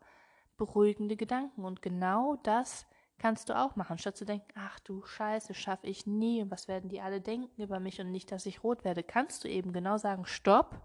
beruhigende 0.56 1.18
Gedanken. 1.18 1.66
Und 1.66 1.82
genau 1.82 2.38
das 2.44 2.88
kannst 3.18 3.50
du 3.50 3.58
auch 3.58 3.76
machen, 3.76 3.98
statt 3.98 4.16
zu 4.16 4.26
denken, 4.26 4.48
ach 4.56 4.80
du 4.80 5.04
Scheiße, 5.04 5.54
schaffe 5.54 5.88
ich 5.88 6.06
nie 6.06 6.42
und 6.42 6.52
was 6.52 6.68
werden 6.70 6.90
die 6.90 7.02
alle 7.02 7.20
denken 7.20 7.62
über 7.62 7.80
mich 7.80 8.00
und 8.00 8.12
nicht, 8.12 8.32
dass 8.32 8.46
ich 8.46 8.64
rot 8.64 8.86
werde, 8.86 9.04
kannst 9.04 9.44
du 9.44 9.50
eben 9.50 9.74
genau 9.74 9.98
sagen, 9.98 10.26
stopp. 10.26 10.82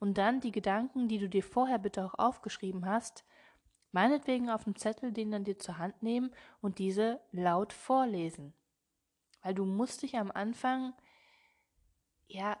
Und 0.00 0.18
dann 0.18 0.40
die 0.40 0.52
Gedanken, 0.52 1.08
die 1.08 1.18
du 1.18 1.28
dir 1.28 1.42
vorher 1.42 1.78
bitte 1.78 2.04
auch 2.04 2.14
aufgeschrieben 2.14 2.86
hast, 2.86 3.24
Meinetwegen 3.92 4.50
auf 4.50 4.64
dem 4.64 4.76
Zettel 4.76 5.12
den 5.12 5.30
dann 5.30 5.44
dir 5.44 5.58
zur 5.58 5.78
Hand 5.78 6.02
nehmen 6.02 6.30
und 6.60 6.78
diese 6.78 7.20
laut 7.32 7.72
vorlesen. 7.72 8.52
Weil 9.42 9.54
du 9.54 9.64
musst 9.64 10.02
dich 10.02 10.16
am 10.16 10.30
Anfang, 10.30 10.94
ja, 12.26 12.58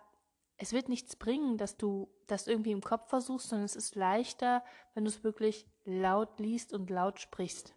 es 0.56 0.72
wird 0.72 0.88
nichts 0.88 1.16
bringen, 1.16 1.58
dass 1.58 1.76
du 1.76 2.08
das 2.26 2.46
irgendwie 2.46 2.72
im 2.72 2.80
Kopf 2.80 3.08
versuchst, 3.08 3.48
sondern 3.48 3.64
es 3.64 3.76
ist 3.76 3.94
leichter, 3.94 4.64
wenn 4.94 5.04
du 5.04 5.10
es 5.10 5.22
wirklich 5.22 5.66
laut 5.84 6.40
liest 6.40 6.72
und 6.72 6.90
laut 6.90 7.20
sprichst. 7.20 7.74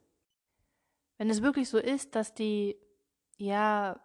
Wenn 1.18 1.30
es 1.30 1.44
wirklich 1.44 1.70
so 1.70 1.78
ist, 1.78 2.16
dass 2.16 2.34
die, 2.34 2.76
ja, 3.38 4.00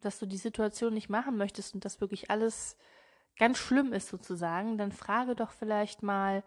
dass 0.00 0.18
du 0.18 0.26
die 0.26 0.36
Situation 0.36 0.94
nicht 0.94 1.08
machen 1.08 1.36
möchtest 1.36 1.74
und 1.74 1.84
das 1.84 2.00
wirklich 2.00 2.30
alles 2.30 2.76
ganz 3.38 3.58
schlimm 3.58 3.92
ist 3.92 4.08
sozusagen, 4.08 4.76
dann 4.78 4.92
frage 4.92 5.36
doch 5.36 5.52
vielleicht 5.52 6.02
mal, 6.02 6.42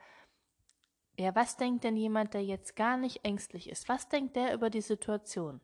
ja, 1.20 1.36
was 1.36 1.58
denkt 1.58 1.84
denn 1.84 1.98
jemand, 1.98 2.34
der 2.34 2.46
jetzt 2.46 2.78
gar 2.78 2.96
nicht 2.96 3.26
ängstlich 3.26 3.70
ist? 3.70 3.90
Was 3.90 4.08
denkt 4.08 4.38
der 4.38 4.54
über 4.54 4.70
die 4.70 4.80
Situation? 4.80 5.60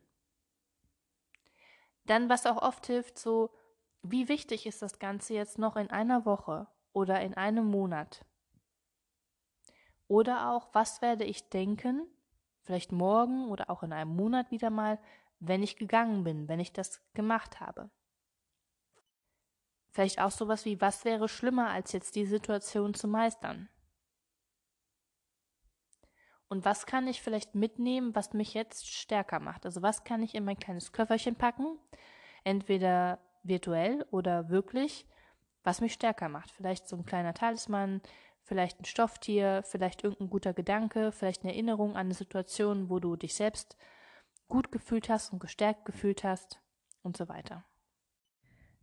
Dann, 2.04 2.28
was 2.28 2.44
auch 2.44 2.60
oft 2.60 2.86
hilft, 2.86 3.18
so, 3.18 3.50
wie 4.02 4.28
wichtig 4.28 4.66
ist 4.66 4.82
das 4.82 4.98
Ganze 4.98 5.32
jetzt 5.32 5.58
noch 5.58 5.76
in 5.76 5.90
einer 5.90 6.26
Woche 6.26 6.66
oder 6.92 7.22
in 7.22 7.32
einem 7.32 7.64
Monat? 7.64 8.26
Oder 10.08 10.50
auch, 10.50 10.68
was 10.74 11.00
werde 11.00 11.24
ich 11.24 11.48
denken, 11.48 12.06
vielleicht 12.62 12.92
morgen 12.92 13.48
oder 13.48 13.70
auch 13.70 13.82
in 13.82 13.94
einem 13.94 14.14
Monat 14.14 14.50
wieder 14.50 14.68
mal, 14.68 15.00
wenn 15.40 15.62
ich 15.62 15.76
gegangen 15.78 16.22
bin, 16.22 16.48
wenn 16.48 16.60
ich 16.60 16.74
das 16.74 17.00
gemacht 17.14 17.60
habe? 17.60 17.90
Vielleicht 19.88 20.20
auch 20.20 20.30
sowas 20.30 20.66
wie, 20.66 20.82
was 20.82 21.06
wäre 21.06 21.30
schlimmer, 21.30 21.70
als 21.70 21.92
jetzt 21.92 22.14
die 22.14 22.26
Situation 22.26 22.92
zu 22.92 23.08
meistern? 23.08 23.70
Und 26.48 26.64
was 26.64 26.86
kann 26.86 27.08
ich 27.08 27.22
vielleicht 27.22 27.54
mitnehmen, 27.54 28.14
was 28.14 28.32
mich 28.32 28.54
jetzt 28.54 28.86
stärker 28.88 29.40
macht? 29.40 29.66
Also 29.66 29.82
was 29.82 30.04
kann 30.04 30.22
ich 30.22 30.34
in 30.34 30.44
mein 30.44 30.58
kleines 30.58 30.92
Köfferchen 30.92 31.34
packen? 31.34 31.78
Entweder 32.44 33.18
virtuell 33.42 34.06
oder 34.10 34.48
wirklich, 34.48 35.06
was 35.64 35.80
mich 35.80 35.92
stärker 35.92 36.28
macht. 36.28 36.50
Vielleicht 36.50 36.88
so 36.88 36.96
ein 36.96 37.04
kleiner 37.04 37.34
Talisman, 37.34 38.00
vielleicht 38.44 38.80
ein 38.80 38.84
Stofftier, 38.84 39.62
vielleicht 39.64 40.04
irgendein 40.04 40.30
guter 40.30 40.52
Gedanke, 40.52 41.10
vielleicht 41.10 41.42
eine 41.42 41.52
Erinnerung 41.52 41.90
an 41.90 42.06
eine 42.06 42.14
Situation, 42.14 42.88
wo 42.88 43.00
du 43.00 43.16
dich 43.16 43.34
selbst 43.34 43.76
gut 44.48 44.70
gefühlt 44.70 45.08
hast 45.08 45.32
und 45.32 45.40
gestärkt 45.40 45.84
gefühlt 45.84 46.22
hast 46.22 46.60
und 47.02 47.16
so 47.16 47.28
weiter. 47.28 47.64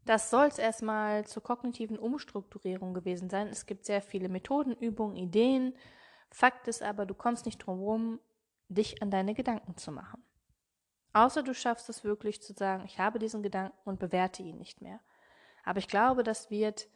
Das 0.05 0.29
soll 0.29 0.47
es 0.47 0.57
erstmal 0.57 1.25
zur 1.25 1.43
kognitiven 1.43 1.97
Umstrukturierung 1.97 2.93
gewesen 2.93 3.29
sein. 3.29 3.47
Es 3.47 3.65
gibt 3.65 3.85
sehr 3.85 4.01
viele 4.01 4.27
Methoden, 4.27 4.73
Übungen, 4.73 5.15
Ideen. 5.15 5.73
Fakt 6.33 6.67
ist 6.67 6.81
aber, 6.81 7.05
du 7.05 7.13
kommst 7.13 7.45
nicht 7.45 7.59
drum 7.59 7.77
herum, 7.77 8.19
dich 8.67 9.03
an 9.03 9.11
deine 9.11 9.35
Gedanken 9.35 9.77
zu 9.77 9.91
machen. 9.91 10.23
Außer 11.13 11.43
du 11.43 11.53
schaffst 11.53 11.89
es 11.89 12.03
wirklich 12.03 12.41
zu 12.41 12.53
sagen, 12.53 12.85
ich 12.85 12.97
habe 12.97 13.19
diesen 13.19 13.43
Gedanken 13.43 13.77
und 13.85 13.99
bewerte 13.99 14.41
ihn 14.41 14.57
nicht 14.57 14.81
mehr. 14.81 14.99
Aber 15.63 15.77
ich 15.77 15.87
glaube, 15.87 16.23
das 16.23 16.49
wird 16.49 16.89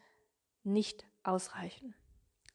nicht 0.63 1.05
ausreichen. 1.21 1.93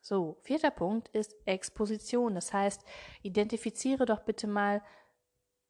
So, 0.00 0.38
vierter 0.42 0.72
Punkt 0.72 1.08
ist 1.10 1.36
Exposition. 1.44 2.34
Das 2.34 2.52
heißt, 2.52 2.84
identifiziere 3.22 4.04
doch 4.04 4.24
bitte 4.24 4.48
mal, 4.48 4.82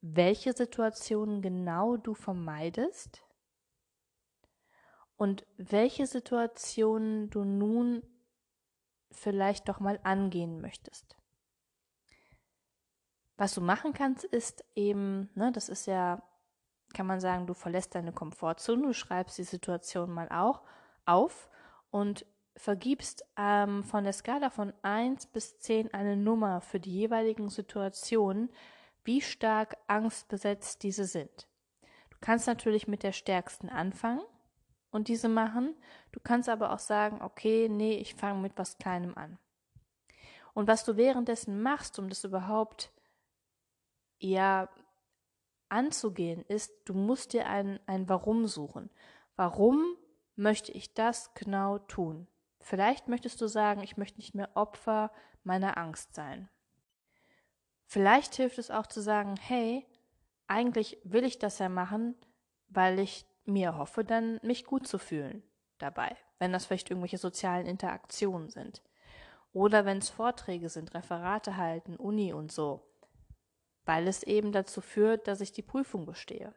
welche 0.01 0.55
Situationen 0.55 1.43
genau 1.43 1.99
du 1.99 2.15
vermeidest 2.15 3.23
und 5.17 5.47
welche 5.59 6.07
Situationen 6.07 7.29
du 7.29 7.45
nun 7.45 8.03
vielleicht 9.13 9.69
doch 9.69 9.81
mal 9.81 10.01
angehen 10.03 10.61
möchtest. 10.61 11.17
Was 13.37 13.55
du 13.55 13.61
machen 13.61 13.93
kannst, 13.93 14.25
ist 14.25 14.65
eben, 14.75 15.31
ne, 15.35 15.53
das 15.53 15.69
ist 15.69 15.87
ja, 15.87 16.23
kann 16.95 17.07
man 17.07 17.21
sagen, 17.21 17.47
du 17.47 17.55
verlässt 17.55 17.95
deine 17.95 18.13
Komfortzone, 18.13 18.83
du 18.83 18.93
schreibst 18.93 19.39
die 19.39 19.45
Situation 19.45 20.11
mal 20.11 20.29
auch 20.29 20.63
auf 21.07 21.49
und 21.91 22.27
vergibst 22.57 23.25
ähm, 23.37 23.83
von 23.83 24.05
der 24.05 24.13
Skala 24.13 24.51
von 24.51 24.73
1 24.83 25.27
bis 25.27 25.59
10 25.59 25.95
eine 25.95 26.17
Nummer 26.17 26.61
für 26.61 26.79
die 26.79 26.93
jeweiligen 26.93 27.49
Situationen, 27.49 28.51
wie 29.05 29.21
stark 29.21 29.77
angstbesetzt 29.89 30.83
diese 30.83 31.05
sind. 31.05 31.49
Du 32.11 32.19
kannst 32.21 32.47
natürlich 32.47 32.87
mit 32.87 33.03
der 33.03 33.13
stärksten 33.13 33.69
anfangen 33.69 34.23
und 34.93 35.09
diese 35.09 35.29
machen. 35.29 35.75
Du 36.13 36.21
kannst 36.21 36.49
aber 36.49 36.73
auch 36.73 36.79
sagen, 36.79 37.21
okay, 37.21 37.69
nee, 37.69 37.97
ich 37.97 38.15
fange 38.15 38.41
mit 38.41 38.53
was 38.57 38.79
Kleinem 38.79 39.17
an. 39.17 39.39
Und 40.55 40.69
was 40.69 40.85
du 40.85 40.97
währenddessen 40.97 41.61
machst, 41.61 41.99
um 41.99 42.09
das 42.09 42.23
überhaupt 42.23 42.93
eher 44.21 44.69
anzugehen, 45.69 46.45
ist, 46.47 46.73
du 46.85 46.95
musst 46.95 47.33
dir 47.33 47.49
ein, 47.49 47.81
ein 47.87 48.09
Warum 48.09 48.47
suchen. 48.47 48.91
Warum 49.35 49.97
möchte 50.37 50.71
ich 50.71 50.95
das 50.95 51.35
genau 51.35 51.79
tun? 51.79 52.29
Vielleicht 52.61 53.09
möchtest 53.09 53.41
du 53.41 53.49
sagen, 53.49 53.83
ich 53.83 53.97
möchte 53.97 54.19
nicht 54.19 54.35
mehr 54.35 54.51
Opfer 54.55 55.11
meiner 55.43 55.79
Angst 55.79 56.15
sein. 56.15 56.49
Vielleicht 57.87 58.35
hilft 58.35 58.59
es 58.59 58.71
auch 58.71 58.87
zu 58.87 59.01
sagen, 59.01 59.35
hey, 59.41 59.87
eigentlich 60.47 60.99
will 61.03 61.25
ich 61.25 61.39
das 61.39 61.59
ja 61.59 61.69
machen, 61.69 62.15
weil 62.69 62.99
ich 62.99 63.27
mir 63.45 63.77
hoffe, 63.77 64.05
dann 64.05 64.39
mich 64.43 64.65
gut 64.65 64.87
zu 64.87 64.99
fühlen 64.99 65.43
dabei, 65.79 66.17
wenn 66.39 66.53
das 66.53 66.67
vielleicht 66.67 66.91
irgendwelche 66.91 67.19
sozialen 67.19 67.67
Interaktionen 67.67 68.51
sind. 68.51 68.83
Oder 69.53 69.85
wenn 69.85 69.99
es 69.99 70.11
Vorträge 70.11 70.69
sind, 70.69 70.95
Referate 70.95 71.57
halten, 71.57 71.97
Uni 71.97 72.33
und 72.33 72.51
so 72.51 72.93
weil 73.85 74.07
es 74.07 74.23
eben 74.23 74.53
dazu 74.53 74.81
führt, 74.81 75.27
dass 75.27 75.41
ich 75.41 75.53
die 75.53 75.63
Prüfung 75.63 76.07
bestehe 76.07 76.55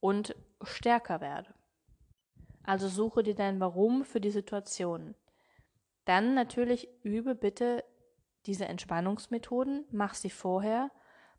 und 0.00 0.34
stärker 0.62 1.20
werde. 1.20 1.54
Also 2.64 2.88
suche 2.88 3.22
dir 3.22 3.34
dein 3.34 3.60
Warum 3.60 4.04
für 4.04 4.20
die 4.20 4.30
Situation. 4.30 5.14
Dann 6.04 6.34
natürlich 6.34 6.88
übe 7.02 7.34
bitte 7.34 7.84
diese 8.46 8.66
Entspannungsmethoden, 8.66 9.86
mach 9.90 10.14
sie 10.14 10.30
vorher, 10.30 10.90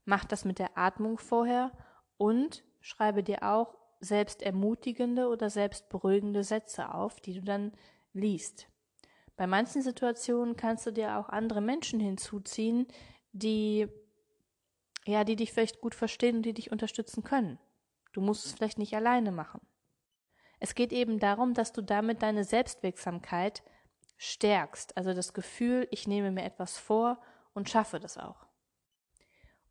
mach 0.06 0.26
das 0.26 0.46
mit 0.46 0.60
der 0.60 0.78
Atmung 0.78 1.18
vorher 1.18 1.72
und 2.18 2.64
schreibe 2.80 3.24
dir 3.24 3.44
auch 3.44 3.76
selbst 4.04 4.42
ermutigende 4.42 5.28
oder 5.28 5.50
selbst 5.50 5.90
beruhigende 5.90 6.44
Sätze 6.44 6.94
auf, 6.94 7.20
die 7.20 7.34
du 7.34 7.42
dann 7.42 7.72
liest. 8.14 8.68
Bei 9.36 9.48
manchen 9.48 9.82
Situationen 9.82 10.56
kannst 10.56 10.86
du 10.86 10.92
dir 10.92 11.18
auch 11.18 11.30
andere 11.30 11.62
Menschen 11.62 12.00
hinzuziehen, 12.00 12.88
die 13.32 13.88
ja, 15.06 15.24
die 15.24 15.36
dich 15.36 15.52
vielleicht 15.52 15.82
gut 15.82 15.96
verstehen 15.96 16.38
und 16.38 16.44
die 16.44 16.54
dich 16.54 16.72
unterstützen 16.72 17.24
können. 17.24 17.60
Du 18.14 18.22
musst 18.22 18.46
es 18.46 18.54
vielleicht 18.54 18.78
nicht 18.78 18.96
alleine 18.96 19.32
machen. 19.32 19.62
Es 20.60 20.76
geht 20.76 20.94
eben 20.94 21.20
darum, 21.20 21.54
dass 21.54 21.74
du 21.74 21.82
damit 21.82 22.22
deine 22.22 22.44
Selbstwirksamkeit 22.44 23.64
stärkst, 24.18 24.96
also 24.96 25.14
das 25.14 25.34
Gefühl, 25.34 25.88
ich 25.92 26.08
nehme 26.08 26.32
mir 26.32 26.44
etwas 26.44 26.78
vor 26.78 27.20
und 27.54 27.70
schaffe 27.70 28.00
das 28.00 28.18
auch. 28.18 28.46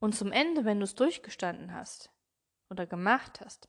Und 0.00 0.14
zum 0.14 0.32
Ende, 0.32 0.64
wenn 0.64 0.80
du 0.80 0.84
es 0.84 0.94
durchgestanden 0.94 1.72
hast 1.72 2.10
oder 2.68 2.86
gemacht 2.86 3.40
hast, 3.40 3.68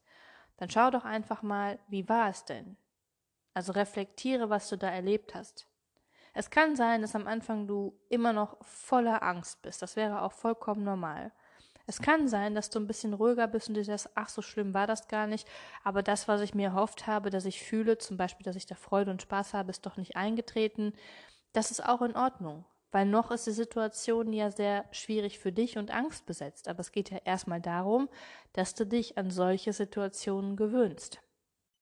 dann 0.63 0.69
schau 0.69 0.91
doch 0.91 1.03
einfach 1.03 1.41
mal, 1.41 1.77
wie 1.89 2.07
war 2.07 2.29
es 2.29 2.45
denn? 2.45 2.77
Also 3.53 3.73
reflektiere, 3.73 4.49
was 4.49 4.69
du 4.69 4.77
da 4.77 4.87
erlebt 4.87 5.35
hast. 5.35 5.67
Es 6.33 6.49
kann 6.49 6.77
sein, 6.77 7.01
dass 7.01 7.17
am 7.17 7.27
Anfang 7.27 7.67
du 7.67 7.99
immer 8.07 8.31
noch 8.31 8.55
voller 8.63 9.23
Angst 9.23 9.61
bist. 9.61 9.81
Das 9.81 9.97
wäre 9.97 10.21
auch 10.21 10.31
vollkommen 10.31 10.85
normal. 10.85 11.33
Es 11.85 12.01
kann 12.01 12.29
sein, 12.29 12.55
dass 12.55 12.69
du 12.69 12.79
ein 12.79 12.87
bisschen 12.87 13.13
ruhiger 13.13 13.45
bist 13.45 13.67
und 13.67 13.73
dir 13.73 13.83
sagst, 13.83 14.11
ach, 14.15 14.29
so 14.29 14.41
schlimm 14.41 14.73
war 14.73 14.87
das 14.87 15.09
gar 15.09 15.27
nicht, 15.27 15.49
aber 15.83 16.01
das, 16.01 16.29
was 16.29 16.39
ich 16.39 16.55
mir 16.55 16.67
erhofft 16.67 17.07
habe, 17.07 17.29
dass 17.29 17.43
ich 17.43 17.61
fühle, 17.61 17.97
zum 17.97 18.15
Beispiel, 18.15 18.45
dass 18.45 18.55
ich 18.55 18.65
da 18.65 18.75
Freude 18.75 19.11
und 19.11 19.21
Spaß 19.21 19.53
habe, 19.53 19.69
ist 19.69 19.85
doch 19.85 19.97
nicht 19.97 20.15
eingetreten. 20.15 20.93
Das 21.51 21.71
ist 21.71 21.85
auch 21.85 22.01
in 22.01 22.15
Ordnung, 22.15 22.63
weil 22.93 23.07
noch 23.07 23.31
ist 23.31 23.47
die 23.47 23.51
Situation 23.51 24.31
ja 24.33 24.51
sehr 24.51 24.85
schwierig 24.91 25.39
für 25.39 25.51
dich 25.51 25.79
und 25.79 25.89
angstbesetzt. 25.89 26.67
Aber 26.67 26.79
es 26.79 26.91
geht 26.91 27.09
ja 27.09 27.17
erstmal 27.25 27.59
darum, 27.59 28.07
dass 28.53 28.75
du 28.75 28.85
dich 28.85 29.17
an 29.17 29.31
solche 29.31 29.73
Situationen 29.73 30.55
gewöhnst. 30.55 31.19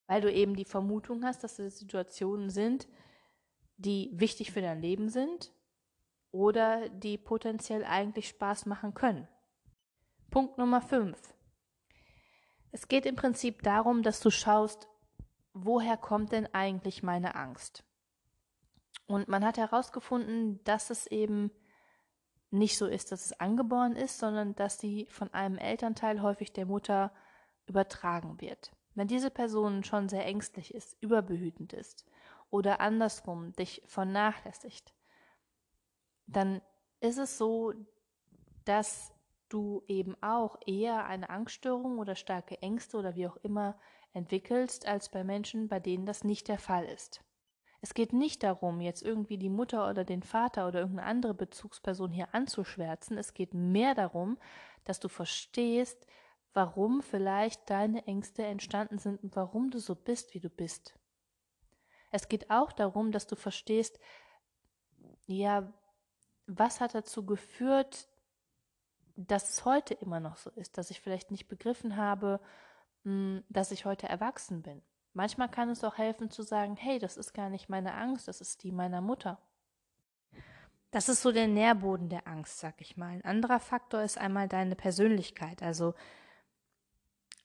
Weil 0.08 0.21
du 0.21 0.32
eben 0.32 0.56
die 0.56 0.63
Vermutung 0.63 1.26
hast, 1.26 1.43
dass 1.43 1.60
es 1.60 1.80
Situationen 1.80 2.50
sind, 2.50 2.88
die 3.76 4.10
wichtig 4.13 4.52
für 4.52 4.62
dein 4.62 4.82
Leben 4.82 5.10
sind 5.10 5.52
oder 6.32 6.88
die 6.88 7.17
potenziell 7.17 7.84
eigentlich 7.84 8.30
Spaß 8.30 8.65
machen 8.65 8.93
können. 8.93 9.28
Punkt 10.30 10.58
Nummer 10.58 10.80
5. 10.80 11.17
Es 12.71 12.88
geht 12.88 13.06
im 13.06 13.17
Prinzip 13.17 13.63
darum, 13.63 14.02
dass 14.02 14.21
du 14.21 14.30
schaust, 14.30 14.88
woher 15.52 15.97
kommt 15.97 16.32
denn 16.32 16.47
eigentlich 16.54 17.04
meine 17.04 17.36
Angst? 17.36 17.84
Und 19.12 19.28
man 19.28 19.43
hat 19.43 19.58
herausgefunden, 19.58 20.63
dass 20.63 20.89
es 20.89 21.06
eben 21.06 21.52
nicht 22.50 22.78
so 22.78 22.88
ist, 22.88 23.12
dass 23.12 23.26
es 23.26 23.39
angeboren 23.41 23.97
ist, 23.97 24.19
sondern 24.19 24.56
dass 24.56 24.80
sie 24.80 25.06
von 25.10 25.34
einem 25.34 25.58
Elternteil, 25.58 26.21
häufig 26.21 26.54
der 26.54 26.65
Mutter, 26.65 27.12
übertragen 27.65 28.39
wird. 28.39 28.71
Wenn 28.95 29.10
diese 29.10 29.30
Person 29.30 29.84
schon 29.84 30.08
sehr 30.08 30.26
ängstlich 30.26 30.74
ist, 30.74 30.95
überbehütend 31.02 31.74
ist 31.74 32.06
oder 32.50 32.80
andersrum 32.80 33.52
dich 33.54 33.82
vernachlässigt, 33.86 34.93
dann 36.28 36.62
ist 37.02 37.17
es 37.17 37.38
so, 37.38 37.74
dass 38.63 39.13
du 39.50 39.84
eben 39.88 40.15
auch 40.24 40.58
eher 40.65 41.06
eine 41.06 41.30
Angststörung 41.30 42.00
oder 42.00 42.15
starke 42.15 42.62
Ängste 42.62 42.97
oder 42.97 43.15
wie 43.15 43.28
auch 43.28 43.38
immer 43.38 43.78
entwickelst, 44.13 44.88
als 44.88 45.10
bei 45.10 45.26
Menschen, 45.26 45.67
bei 45.67 45.82
denen 45.82 46.06
das 46.06 46.24
nicht 46.24 46.47
der 46.47 46.60
Fall 46.60 46.86
ist. 46.86 47.21
Es 47.82 47.96
geht 47.96 48.13
nicht 48.13 48.44
darum, 48.44 48.80
jetzt 48.80 49.02
irgendwie 49.02 49.39
die 49.39 49.50
Mutter 49.50 49.89
oder 49.89 50.04
den 50.04 50.22
Vater 50.22 50.67
oder 50.67 50.82
irgendeine 50.82 51.10
andere 51.10 51.34
Bezugsperson 51.34 52.12
hier 52.12 52.34
anzuschwärzen. 52.34 53.17
Es 53.17 53.34
geht 53.34 53.56
mehr 53.56 53.96
darum, 53.96 54.38
dass 54.84 55.00
du 55.00 55.08
verstehst, 55.08 56.06
warum 56.54 57.02
vielleicht 57.02 57.70
deine 57.70 58.06
Ängste 58.06 58.46
entstanden 58.46 59.00
sind 59.00 59.24
und 59.24 59.36
warum 59.36 59.72
du 59.72 59.80
so 59.80 59.96
bist, 59.96 60.36
wie 60.36 60.39
du 60.39 60.50
bist. 60.50 60.94
Es 62.12 62.28
geht 62.28 62.52
auch 62.52 62.72
darum, 62.72 63.12
dass 63.12 63.26
du 63.26 63.36
verstehst, 63.36 64.00
ja, 65.26 65.74
was 66.46 66.82
hat 66.82 66.94
dazu 66.94 67.26
geführt, 67.26 68.10
dass 69.15 69.50
es 69.50 69.65
heute 69.65 69.94
immer 69.96 70.20
noch 70.20 70.38
so 70.38 70.50
ist, 70.52 70.78
dass 70.78 70.91
ich 70.91 71.00
vielleicht 71.02 71.32
nicht 71.32 71.48
begriffen 71.48 71.96
habe, 71.96 72.39
hm, 73.04 73.44
dass 73.50 73.72
ich 73.72 73.86
heute 73.86 74.08
erwachsen 74.08 74.62
bin. 74.62 74.82
Manchmal 75.13 75.50
kann 75.50 75.69
es 75.69 75.84
auch 75.84 75.97
helfen 75.97 76.30
zu 76.30 76.41
sagen, 76.41 76.78
hey, 76.78 77.00
das 77.00 77.17
ist 77.17 77.34
gar 77.34 77.50
nicht 77.50 77.69
meine 77.69 77.93
Angst, 77.93 78.28
das 78.28 78.39
ist 78.39 78.63
die 78.63 78.71
meiner 78.71 79.02
Mutter. 79.02 79.39
Das 80.91 81.08
ist 81.08 81.21
so 81.21 81.32
der 81.32 81.47
Nährboden 81.47 82.10
der 82.10 82.28
Angst, 82.28 82.60
sag 82.60 82.82
ich 82.82 82.97
mal. 82.97 83.10
Ein 83.10 83.26
anderer 83.26 83.60
Faktor 83.60 84.02
ist 84.02 84.17
einmal 84.17 84.47
deine 84.47 84.76
Persönlichkeit. 84.76 85.63
Also 85.63 85.93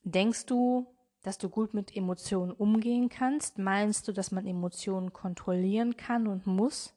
denkst 0.03 0.47
du, 0.47 0.87
dass 1.23 1.39
du 1.39 1.49
gut 1.49 1.75
mit 1.75 1.97
Emotionen 1.97 2.53
umgehen 2.53 3.09
kannst? 3.09 3.59
Meinst 3.59 4.07
du, 4.07 4.13
dass 4.13 4.31
man 4.31 4.47
Emotionen 4.47 5.13
kontrollieren 5.13 5.97
kann 5.97 6.29
und 6.29 6.47
muss? 6.47 6.95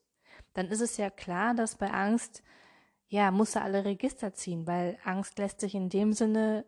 Dann 0.54 0.68
ist 0.68 0.82
es 0.82 0.98
ja 0.98 1.10
klar, 1.10 1.54
dass 1.54 1.76
bei 1.76 1.92
Angst, 1.92 2.44
ja, 3.08 3.32
musst 3.32 3.56
du 3.56 3.62
alle 3.62 3.86
Register 3.86 4.34
ziehen, 4.34 4.68
weil 4.68 4.98
Angst 5.04 5.38
lässt 5.40 5.60
sich 5.60 5.74
in 5.74 5.90
dem 5.90 6.14
Sinne 6.14 6.66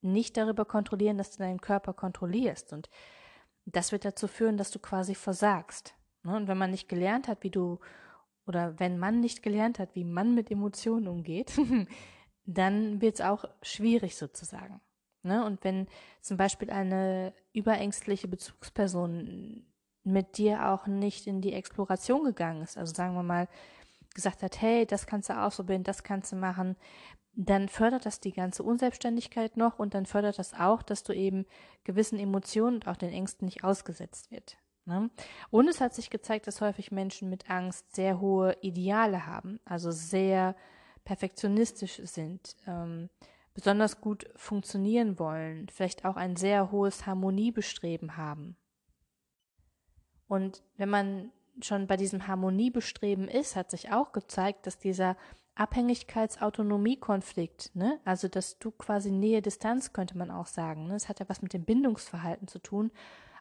nicht 0.00 0.36
darüber 0.36 0.64
kontrollieren, 0.64 1.18
dass 1.18 1.32
du 1.32 1.38
deinen 1.38 1.60
Körper 1.60 1.92
kontrollierst. 1.92 2.72
Und 2.72 2.88
das 3.72 3.92
wird 3.92 4.04
dazu 4.04 4.28
führen, 4.28 4.56
dass 4.56 4.70
du 4.70 4.78
quasi 4.78 5.14
versagst. 5.14 5.94
Ne? 6.22 6.36
Und 6.36 6.48
wenn 6.48 6.58
man 6.58 6.70
nicht 6.70 6.88
gelernt 6.88 7.28
hat, 7.28 7.42
wie 7.42 7.50
du, 7.50 7.78
oder 8.46 8.78
wenn 8.78 8.98
man 8.98 9.20
nicht 9.20 9.42
gelernt 9.42 9.78
hat, 9.78 9.94
wie 9.94 10.04
man 10.04 10.34
mit 10.34 10.50
Emotionen 10.50 11.08
umgeht, 11.08 11.52
dann 12.44 13.00
wird 13.00 13.16
es 13.16 13.20
auch 13.20 13.44
schwierig 13.62 14.16
sozusagen. 14.16 14.80
Ne? 15.22 15.44
Und 15.44 15.64
wenn 15.64 15.86
zum 16.20 16.36
Beispiel 16.36 16.70
eine 16.70 17.34
überängstliche 17.52 18.28
Bezugsperson 18.28 19.66
mit 20.04 20.38
dir 20.38 20.68
auch 20.68 20.86
nicht 20.86 21.26
in 21.26 21.40
die 21.40 21.52
Exploration 21.52 22.24
gegangen 22.24 22.62
ist, 22.62 22.78
also 22.78 22.94
sagen 22.94 23.14
wir 23.14 23.22
mal, 23.22 23.48
gesagt 24.14 24.42
hat, 24.42 24.60
hey, 24.60 24.86
das 24.86 25.06
kannst 25.06 25.28
du 25.28 25.38
ausprobieren, 25.38 25.84
das 25.84 26.02
kannst 26.02 26.32
du 26.32 26.36
machen, 26.36 26.76
dann 27.46 27.68
fördert 27.68 28.04
das 28.04 28.18
die 28.18 28.32
ganze 28.32 28.64
Unselbstständigkeit 28.64 29.56
noch 29.56 29.78
und 29.78 29.94
dann 29.94 30.06
fördert 30.06 30.40
das 30.40 30.54
auch, 30.54 30.82
dass 30.82 31.04
du 31.04 31.12
eben 31.12 31.46
gewissen 31.84 32.18
Emotionen 32.18 32.76
und 32.76 32.88
auch 32.88 32.96
den 32.96 33.12
Ängsten 33.12 33.44
nicht 33.44 33.62
ausgesetzt 33.62 34.32
wird. 34.32 34.58
Ne? 34.86 35.08
Und 35.50 35.68
es 35.68 35.80
hat 35.80 35.94
sich 35.94 36.10
gezeigt, 36.10 36.48
dass 36.48 36.60
häufig 36.60 36.90
Menschen 36.90 37.30
mit 37.30 37.48
Angst 37.48 37.94
sehr 37.94 38.20
hohe 38.20 38.56
Ideale 38.60 39.26
haben, 39.26 39.60
also 39.64 39.92
sehr 39.92 40.56
perfektionistisch 41.04 42.00
sind, 42.02 42.56
ähm, 42.66 43.08
besonders 43.54 44.00
gut 44.00 44.28
funktionieren 44.34 45.20
wollen, 45.20 45.68
vielleicht 45.68 46.04
auch 46.04 46.16
ein 46.16 46.34
sehr 46.34 46.72
hohes 46.72 47.06
Harmoniebestreben 47.06 48.16
haben. 48.16 48.56
Und 50.26 50.64
wenn 50.76 50.88
man 50.88 51.30
schon 51.62 51.86
bei 51.86 51.96
diesem 51.96 52.26
Harmoniebestreben 52.26 53.28
ist, 53.28 53.56
hat 53.56 53.70
sich 53.70 53.92
auch 53.92 54.12
gezeigt, 54.12 54.66
dass 54.66 54.78
dieser 54.78 55.16
Abhängigkeits-Autonomie-Konflikt, 55.54 57.74
ne? 57.74 58.00
Also, 58.04 58.28
dass 58.28 58.58
du 58.58 58.70
quasi 58.70 59.10
Nähe-Distanz, 59.10 59.92
könnte 59.92 60.16
man 60.16 60.30
auch 60.30 60.46
sagen. 60.46 60.86
Ne? 60.86 60.96
Hat 61.06 61.20
ja 61.20 61.28
was 61.28 61.42
mit 61.42 61.52
dem 61.52 61.64
Bindungsverhalten 61.64 62.46
zu 62.46 62.60
tun, 62.60 62.92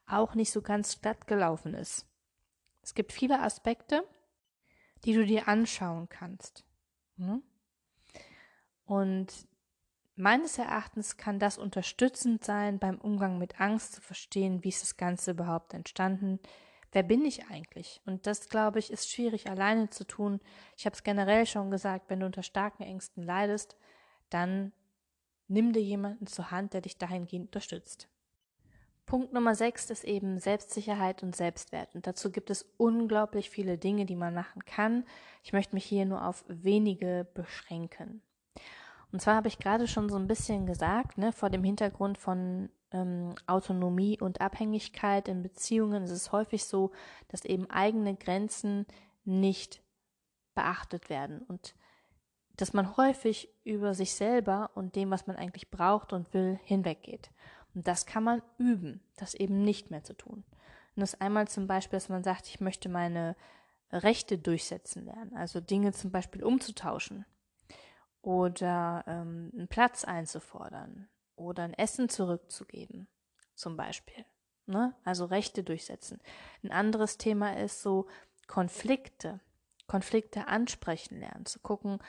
auch 0.08 0.34
nicht 0.34 0.52
so 0.52 0.62
ganz 0.62 1.02
glatt 1.02 1.28
gelaufen 1.28 1.74
ist. 1.74 2.08
Es 2.82 2.96
gibt 2.96 3.14
viele 3.14 3.42
Aspekte, 3.42 4.04
die 5.06 5.14
du 5.14 5.26
dir 5.26 5.48
anschauen 5.48 6.10
kannst. 6.10 6.66
Ne? 7.18 7.42
Und 8.86 9.48
meines 10.16 10.58
Erachtens 10.58 11.18
kann 11.18 11.38
das 11.38 11.58
unterstützend 11.58 12.44
sein, 12.44 12.80
beim 12.80 12.98
Umgang 12.98 13.38
mit 13.38 13.62
Angst 13.62 13.94
zu 13.94 14.02
verstehen, 14.02 14.64
wie 14.64 14.70
ist 14.70 14.82
das 14.82 14.98
Ganze 14.98 15.32
überhaupt 15.32 15.74
entstanden, 15.74 16.40
wer 16.92 17.04
bin 17.04 17.26
ich 17.26 17.48
eigentlich? 17.48 18.02
Und 18.06 18.28
das, 18.28 18.50
glaube 18.50 18.80
ich, 18.80 18.92
ist 18.92 19.10
schwierig 19.10 19.50
alleine 19.50 19.90
zu 19.90 20.06
tun. 20.06 20.40
Ich 20.76 20.86
habe 20.86 20.96
es 20.96 21.04
generell 21.04 21.46
schon 21.46 21.72
gesagt, 21.72 22.10
wenn 22.10 22.20
du 22.20 22.26
unter 22.26 22.44
starken 22.44 22.84
Ängsten 22.84 23.24
leidest, 23.24 23.78
dann 24.30 24.72
nimm 25.48 25.74
dir 25.74 25.82
jemanden 25.82 26.28
zur 26.28 26.52
Hand, 26.52 26.74
der 26.74 26.82
dich 26.82 26.98
dahingehend 26.98 27.48
unterstützt. 27.48 28.10
Punkt 29.06 29.32
Nummer 29.32 29.56
sechs 29.56 29.90
ist 29.90 30.04
eben 30.04 30.38
Selbstsicherheit 30.38 31.24
und 31.24 31.34
Selbstwert. 31.34 31.96
Und 31.96 32.06
dazu 32.06 32.30
gibt 32.30 32.50
es 32.50 32.66
unglaublich 32.76 33.50
viele 33.50 33.78
Dinge, 33.78 34.06
die 34.06 34.18
man 34.18 34.34
machen 34.34 34.66
kann. 34.66 35.06
Ich 35.44 35.54
möchte 35.54 35.76
mich 35.76 35.86
hier 35.86 36.06
nur 36.06 36.28
auf 36.28 36.44
wenige 36.50 37.26
beschränken. 37.34 38.22
Und 39.12 39.22
zwar 39.22 39.36
habe 39.36 39.48
ich 39.48 39.60
gerade 39.60 39.88
schon 39.88 40.10
so 40.10 40.18
ein 40.18 40.28
bisschen 40.28 40.66
gesagt, 40.66 41.18
ne, 41.18 41.32
vor 41.32 41.50
dem 41.50 41.64
Hintergrund 41.64 42.18
von 42.18 42.70
ähm, 42.92 43.36
Autonomie 43.48 44.20
und 44.20 44.42
Abhängigkeit 44.42 45.28
in 45.28 45.44
Beziehungen 45.44 46.04
ist 46.04 46.12
es 46.12 46.32
häufig 46.32 46.66
so, 46.66 46.92
dass 47.30 47.46
eben 47.46 47.70
eigene 47.70 48.16
Grenzen 48.16 48.86
nicht 49.24 49.82
beachtet 50.56 51.10
werden 51.10 51.42
und 51.48 51.76
dass 52.58 52.74
man 52.74 52.98
häufig 52.98 53.50
über 53.64 53.94
sich 53.94 54.14
selber 54.14 54.72
und 54.74 54.96
dem, 54.96 55.12
was 55.12 55.28
man 55.28 55.36
eigentlich 55.36 55.70
braucht 55.70 56.12
und 56.12 56.34
will, 56.34 56.60
hinweggeht. 56.64 57.30
Und 57.76 57.88
das 57.88 58.08
kann 58.08 58.24
man 58.24 58.42
üben, 58.58 59.02
das 59.16 59.36
eben 59.36 59.64
nicht 59.64 59.92
mehr 59.92 60.04
zu 60.04 60.16
tun. 60.16 60.44
Und 60.96 61.02
das 61.02 61.22
einmal 61.22 61.48
zum 61.48 61.68
Beispiel, 61.68 61.98
dass 61.98 62.10
man 62.10 62.24
sagt, 62.24 62.48
ich 62.48 62.60
möchte 62.60 62.90
meine 62.90 63.36
Rechte 63.92 64.40
durchsetzen 64.40 65.06
lernen, 65.06 65.36
also 65.36 65.62
Dinge 65.62 65.94
zum 65.94 66.12
Beispiel 66.12 66.44
umzutauschen 66.44 67.26
oder 68.28 69.06
ähm, 69.08 69.52
einen 69.54 69.70
Platz 69.70 70.04
einzufordern 70.04 71.08
oder 71.38 71.64
ein 71.64 71.74
Essen 71.74 72.10
zurückzugeben, 72.10 73.08
zum 73.56 73.78
Beispiel. 73.78 74.26
Ne? 74.66 74.94
Also 75.06 75.24
Rechte 75.24 75.64
durchsetzen. 75.64 76.20
Ein 76.62 76.72
anderes 76.72 77.18
Thema 77.18 77.56
ist 77.56 77.82
so 77.82 78.08
Konflikte, 78.48 79.40
Konflikte 79.88 80.50
ansprechen 80.50 81.22
lernen, 81.22 81.46
zu 81.46 81.60
gucken, 81.60 82.00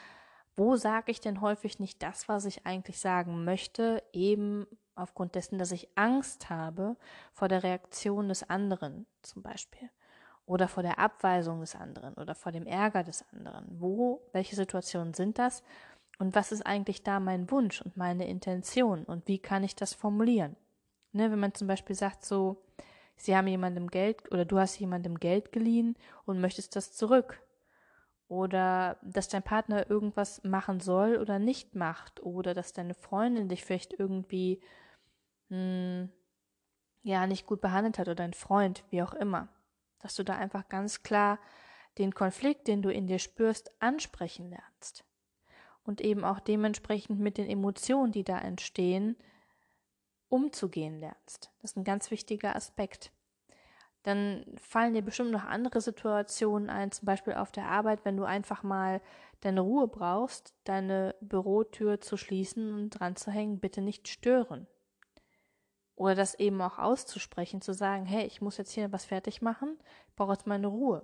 wo 0.57 0.75
sage 0.75 1.13
ich 1.13 1.21
denn 1.21 1.41
häufig 1.41 1.79
nicht 1.79 2.03
das, 2.03 2.29
was 2.29 2.47
ich 2.47 2.67
eigentlich 2.67 2.99
sagen 2.99 3.45
möchte, 3.45 4.03
eben 4.13 4.67
aufgrund 4.97 5.37
dessen, 5.37 5.57
dass 5.57 5.71
ich 5.71 5.97
Angst 5.97 6.51
habe 6.51 6.97
vor 7.33 7.47
der 7.47 7.63
Reaktion 7.63 8.29
des 8.29 8.43
anderen 8.51 9.07
zum 9.23 9.45
Beispiel 9.45 9.89
oder 10.47 10.67
vor 10.67 10.83
der 10.83 10.99
Abweisung 10.99 11.61
des 11.61 11.77
anderen 11.77 12.15
oder 12.15 12.35
vor 12.35 12.51
dem 12.51 12.67
Ärger 12.67 13.05
des 13.05 13.25
anderen. 13.33 13.67
Wo, 13.79 14.29
welche 14.33 14.57
Situationen 14.57 15.15
sind 15.15 15.39
das? 15.39 15.63
Und 16.19 16.35
was 16.35 16.51
ist 16.51 16.67
eigentlich 16.67 17.05
da 17.05 17.21
mein 17.21 17.51
Wunsch 17.51 17.81
und 17.81 17.97
meine 17.97 18.27
Intention 18.29 19.05
und 19.05 19.29
wie 19.29 19.39
kann 19.39 19.63
ich 19.63 19.77
das 19.77 19.95
formulieren? 19.95 20.57
Ne, 21.13 21.31
wenn 21.31 21.39
man 21.39 21.55
zum 21.55 21.69
Beispiel 21.69 21.97
sagt 21.97 22.25
so, 22.25 22.65
sie 23.17 23.37
haben 23.37 23.47
jemandem 23.47 23.89
Geld 23.89 24.31
oder 24.33 24.45
du 24.45 24.59
hast 24.59 24.79
jemandem 24.79 25.19
Geld 25.19 25.53
geliehen 25.53 25.97
und 26.27 26.41
möchtest 26.41 26.77
das 26.77 26.93
zurück. 26.93 27.41
Oder 28.27 28.99
dass 29.03 29.29
dein 29.29 29.43
Partner 29.43 29.89
irgendwas 29.89 30.45
machen 30.45 30.81
soll 30.81 31.17
oder 31.17 31.39
nicht 31.39 31.75
macht. 31.75 32.23
Oder 32.23 32.53
dass 32.53 32.75
deine 32.75 32.93
Freundin 32.93 33.49
dich 33.49 33.65
vielleicht 33.65 33.99
irgendwie 33.99 34.61
hm, 35.49 36.11
ja 37.03 37.27
nicht 37.27 37.47
gut 37.47 37.63
behandelt 37.63 37.99
hat 37.99 38.07
oder 38.07 38.17
dein 38.17 38.35
Freund, 38.35 38.85
wie 38.91 39.03
auch 39.03 39.15
immer. 39.15 39.49
Dass 40.01 40.15
du 40.15 40.25
da 40.25 40.35
einfach 40.35 40.69
ganz 40.69 41.03
klar 41.03 41.39
den 41.97 42.13
Konflikt, 42.13 42.69
den 42.69 42.83
du 42.83 42.93
in 42.93 43.07
dir 43.07 43.19
spürst, 43.19 43.73
ansprechen 43.81 44.51
lernst 44.51 45.08
und 45.89 46.03
eben 46.03 46.23
auch 46.23 46.39
dementsprechend 46.39 47.19
mit 47.19 47.39
den 47.39 47.49
Emotionen, 47.49 48.13
die 48.13 48.23
da 48.23 48.39
entstehen, 48.39 49.17
umzugehen 50.29 51.01
lernst. 51.01 51.51
Das 51.63 51.71
ist 51.71 51.77
ein 51.79 51.85
ganz 51.85 52.11
wichtiger 52.11 52.55
Aspekt. 52.55 53.11
Dann 54.03 54.45
fallen 54.59 54.93
dir 54.93 55.01
bestimmt 55.01 55.31
noch 55.31 55.45
andere 55.45 55.81
Situationen 55.81 56.69
ein, 56.69 56.93
zum 56.93 57.07
Beispiel 57.07 57.33
auf 57.33 57.53
der 57.53 57.71
Arbeit, 57.71 58.05
wenn 58.05 58.19
du 58.19 58.25
einfach 58.25 58.63
mal 58.63 59.01
deine 59.41 59.63
Ruhe 59.63 59.89
brauchst, 59.89 60.55
deine 60.65 61.15
Bürotür 61.23 62.03
zu 62.03 62.19
schließen 62.19 62.75
und 62.75 62.91
dran 62.91 63.17
zu 63.17 63.31
hängen, 63.31 63.59
bitte 63.59 63.81
nicht 63.81 64.09
stören. 64.09 64.67
Oder 65.95 66.15
das 66.15 66.35
eben 66.35 66.61
auch 66.61 66.79
auszusprechen, 66.79 67.63
zu 67.63 67.73
sagen, 67.73 68.05
hey, 68.05 68.27
ich 68.27 68.43
muss 68.43 68.59
jetzt 68.59 68.73
hier 68.73 68.93
was 68.93 69.07
fertig 69.07 69.41
machen, 69.41 69.79
brauche 70.17 70.33
jetzt 70.33 70.47
meine 70.47 70.67
Ruhe 70.67 71.03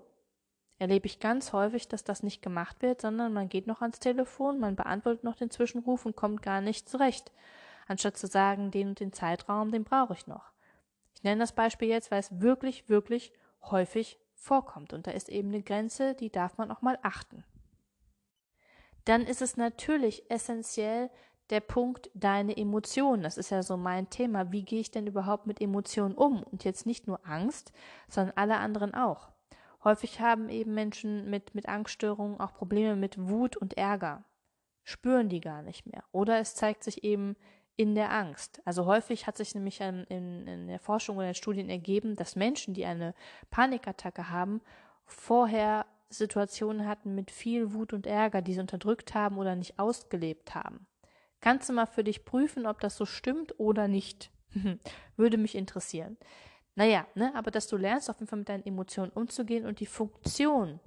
erlebe 0.78 1.06
ich 1.06 1.20
ganz 1.20 1.52
häufig, 1.52 1.88
dass 1.88 2.04
das 2.04 2.22
nicht 2.22 2.42
gemacht 2.42 2.82
wird, 2.82 3.00
sondern 3.00 3.32
man 3.32 3.48
geht 3.48 3.66
noch 3.66 3.80
ans 3.80 4.00
Telefon, 4.00 4.58
man 4.58 4.76
beantwortet 4.76 5.24
noch 5.24 5.36
den 5.36 5.50
Zwischenruf 5.50 6.04
und 6.04 6.16
kommt 6.16 6.42
gar 6.42 6.60
nicht 6.60 6.88
zurecht, 6.88 7.32
anstatt 7.86 8.16
zu 8.16 8.26
sagen, 8.26 8.70
den 8.70 8.88
und 8.88 9.00
den 9.00 9.12
Zeitraum, 9.12 9.70
den 9.70 9.84
brauche 9.84 10.14
ich 10.14 10.26
noch. 10.26 10.52
Ich 11.14 11.22
nenne 11.22 11.40
das 11.40 11.52
Beispiel 11.52 11.88
jetzt, 11.88 12.10
weil 12.10 12.20
es 12.20 12.40
wirklich, 12.40 12.88
wirklich 12.88 13.32
häufig 13.62 14.18
vorkommt 14.34 14.92
und 14.92 15.06
da 15.06 15.12
ist 15.12 15.28
eben 15.28 15.48
eine 15.48 15.62
Grenze, 15.62 16.14
die 16.14 16.30
darf 16.30 16.58
man 16.58 16.70
auch 16.70 16.82
mal 16.82 16.98
achten. 17.02 17.44
Dann 19.04 19.22
ist 19.22 19.42
es 19.42 19.56
natürlich 19.56 20.30
essentiell 20.30 21.10
der 21.50 21.60
Punkt 21.60 22.10
deine 22.14 22.56
Emotionen. 22.56 23.22
Das 23.22 23.36
ist 23.36 23.50
ja 23.50 23.62
so 23.62 23.76
mein 23.76 24.08
Thema. 24.08 24.50
Wie 24.50 24.64
gehe 24.64 24.80
ich 24.80 24.90
denn 24.90 25.06
überhaupt 25.06 25.46
mit 25.46 25.60
Emotionen 25.60 26.14
um? 26.14 26.42
Und 26.42 26.64
jetzt 26.64 26.86
nicht 26.86 27.06
nur 27.06 27.20
Angst, 27.26 27.72
sondern 28.08 28.36
alle 28.36 28.56
anderen 28.56 28.94
auch. 28.94 29.28
Häufig 29.84 30.20
haben 30.20 30.48
eben 30.48 30.74
Menschen 30.74 31.28
mit, 31.28 31.54
mit 31.54 31.68
Angststörungen 31.68 32.40
auch 32.40 32.54
Probleme 32.54 32.96
mit 32.96 33.16
Wut 33.18 33.56
und 33.56 33.76
Ärger. 33.76 34.24
Spüren 34.82 35.28
die 35.28 35.40
gar 35.40 35.62
nicht 35.62 35.86
mehr. 35.86 36.04
Oder 36.10 36.38
es 36.38 36.54
zeigt 36.54 36.82
sich 36.82 37.04
eben 37.04 37.36
in 37.76 37.94
der 37.94 38.12
Angst. 38.12 38.62
Also 38.64 38.86
häufig 38.86 39.26
hat 39.26 39.36
sich 39.36 39.54
nämlich 39.54 39.80
in, 39.80 40.04
in, 40.04 40.46
in 40.46 40.68
der 40.68 40.78
Forschung 40.78 41.16
oder 41.16 41.28
in 41.28 41.34
Studien 41.34 41.68
ergeben, 41.68 42.16
dass 42.16 42.36
Menschen, 42.36 42.72
die 42.72 42.84
eine 42.84 43.14
Panikattacke 43.50 44.30
haben, 44.30 44.60
vorher 45.04 45.86
Situationen 46.08 46.86
hatten 46.86 47.14
mit 47.14 47.30
viel 47.30 47.74
Wut 47.74 47.92
und 47.92 48.06
Ärger, 48.06 48.42
die 48.42 48.54
sie 48.54 48.60
unterdrückt 48.60 49.14
haben 49.14 49.38
oder 49.38 49.56
nicht 49.56 49.78
ausgelebt 49.78 50.54
haben. 50.54 50.86
Kannst 51.40 51.68
du 51.68 51.72
mal 51.72 51.86
für 51.86 52.04
dich 52.04 52.24
prüfen, 52.24 52.66
ob 52.66 52.80
das 52.80 52.96
so 52.96 53.04
stimmt 53.04 53.58
oder 53.58 53.88
nicht? 53.88 54.30
Würde 55.16 55.36
mich 55.36 55.56
interessieren. 55.56 56.16
Naja, 56.74 57.06
ne, 57.14 57.32
aber 57.34 57.50
dass 57.50 57.68
du 57.68 57.76
lernst, 57.76 58.10
auf 58.10 58.16
jeden 58.16 58.28
Fall 58.28 58.38
mit 58.40 58.48
deinen 58.48 58.66
Emotionen 58.66 59.12
umzugehen 59.12 59.66
und 59.66 59.80
die 59.80 59.86
Funktion 59.86 60.80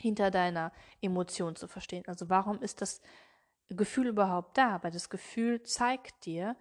hinter 0.00 0.30
deiner 0.30 0.72
Emotion 1.00 1.56
zu 1.56 1.66
verstehen. 1.66 2.04
Also 2.06 2.28
warum 2.28 2.62
ist 2.62 2.80
das 2.80 3.00
Gefühl 3.68 4.06
überhaupt 4.08 4.56
da? 4.56 4.82
Weil 4.82 4.92
das 4.92 5.10
Gefühl 5.10 5.62
zeigt 5.62 6.24
dir, 6.24 6.56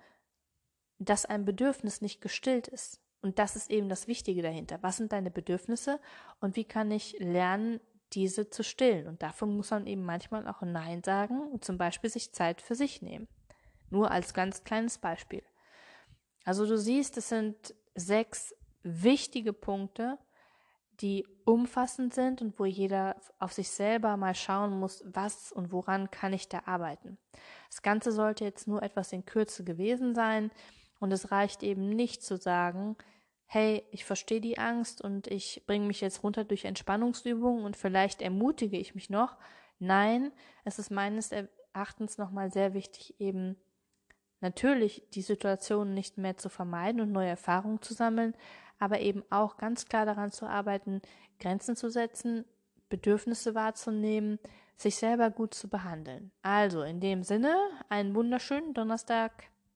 dass 0.97 1.25
ein 1.25 1.45
Bedürfnis 1.45 2.01
nicht 2.01 2.21
gestillt 2.21 2.67
ist. 2.67 2.99
Und 3.21 3.39
das 3.39 3.55
ist 3.55 3.69
eben 3.69 3.89
das 3.89 4.07
Wichtige 4.07 4.41
dahinter. 4.41 4.79
Was 4.81 4.97
sind 4.97 5.11
deine 5.11 5.31
Bedürfnisse 5.31 5.99
und 6.39 6.55
wie 6.55 6.65
kann 6.65 6.91
ich 6.91 7.17
lernen, 7.19 7.79
diese 8.13 8.49
zu 8.49 8.63
stillen? 8.63 9.07
Und 9.07 9.21
dafür 9.21 9.47
muss 9.47 9.71
man 9.71 9.85
eben 9.85 10.03
manchmal 10.03 10.47
auch 10.47 10.61
Nein 10.61 11.03
sagen 11.03 11.41
und 11.51 11.65
zum 11.65 11.77
Beispiel 11.77 12.09
sich 12.09 12.33
Zeit 12.33 12.61
für 12.61 12.75
sich 12.75 13.01
nehmen. 13.01 13.27
Nur 13.89 14.11
als 14.11 14.33
ganz 14.33 14.63
kleines 14.63 14.97
Beispiel. 14.97 15.43
Also 16.45 16.65
du 16.65 16.77
siehst, 16.77 17.17
es 17.17 17.29
sind 17.29 17.75
sechs 17.97 18.55
wichtige 18.83 19.53
Punkte, 19.53 20.17
die 21.01 21.27
umfassend 21.45 22.13
sind 22.13 22.41
und 22.41 22.59
wo 22.59 22.65
jeder 22.65 23.15
auf 23.39 23.53
sich 23.53 23.69
selber 23.69 24.17
mal 24.17 24.35
schauen 24.35 24.79
muss, 24.79 25.03
was 25.05 25.51
und 25.51 25.71
woran 25.71 26.09
kann 26.09 26.33
ich 26.33 26.49
da 26.49 26.63
arbeiten. 26.65 27.17
Das 27.69 27.81
Ganze 27.81 28.11
sollte 28.11 28.45
jetzt 28.45 28.67
nur 28.67 28.81
etwas 28.81 29.11
in 29.11 29.25
Kürze 29.25 29.63
gewesen 29.63 30.15
sein 30.15 30.51
und 30.99 31.11
es 31.11 31.31
reicht 31.31 31.63
eben 31.63 31.89
nicht 31.89 32.23
zu 32.23 32.37
sagen, 32.37 32.97
hey, 33.45 33.83
ich 33.91 34.05
verstehe 34.05 34.41
die 34.41 34.57
Angst 34.57 35.01
und 35.01 35.27
ich 35.27 35.63
bringe 35.67 35.85
mich 35.85 36.01
jetzt 36.01 36.23
runter 36.23 36.43
durch 36.43 36.65
Entspannungsübungen 36.65 37.63
und 37.63 37.77
vielleicht 37.77 38.21
ermutige 38.21 38.77
ich 38.77 38.93
mich 38.93 39.09
noch. 39.09 39.37
Nein, 39.79 40.31
es 40.65 40.79
ist 40.79 40.91
meines 40.91 41.31
Erachtens 41.31 42.17
nochmal 42.17 42.51
sehr 42.51 42.73
wichtig, 42.73 43.19
eben 43.19 43.55
natürlich 44.41 45.03
die 45.13 45.21
Situation 45.21 45.93
nicht 45.93 46.17
mehr 46.17 46.37
zu 46.37 46.49
vermeiden 46.49 47.01
und 47.01 47.11
neue 47.11 47.29
Erfahrungen 47.29 47.81
zu 47.81 47.93
sammeln, 47.93 48.33
aber 48.79 48.99
eben 48.99 49.23
auch 49.29 49.57
ganz 49.57 49.85
klar 49.85 50.05
daran 50.05 50.31
zu 50.31 50.45
arbeiten, 50.45 51.01
Grenzen 51.39 51.75
zu 51.75 51.89
setzen, 51.89 52.45
Bedürfnisse 52.89 53.55
wahrzunehmen, 53.55 54.39
sich 54.75 54.95
selber 54.95 55.31
gut 55.31 55.53
zu 55.53 55.67
behandeln. 55.67 56.31
Also 56.41 56.83
in 56.83 56.99
dem 56.99 57.23
Sinne, 57.23 57.55
einen 57.89 58.15
wunderschönen 58.15 58.73
Donnerstag. 58.73 59.49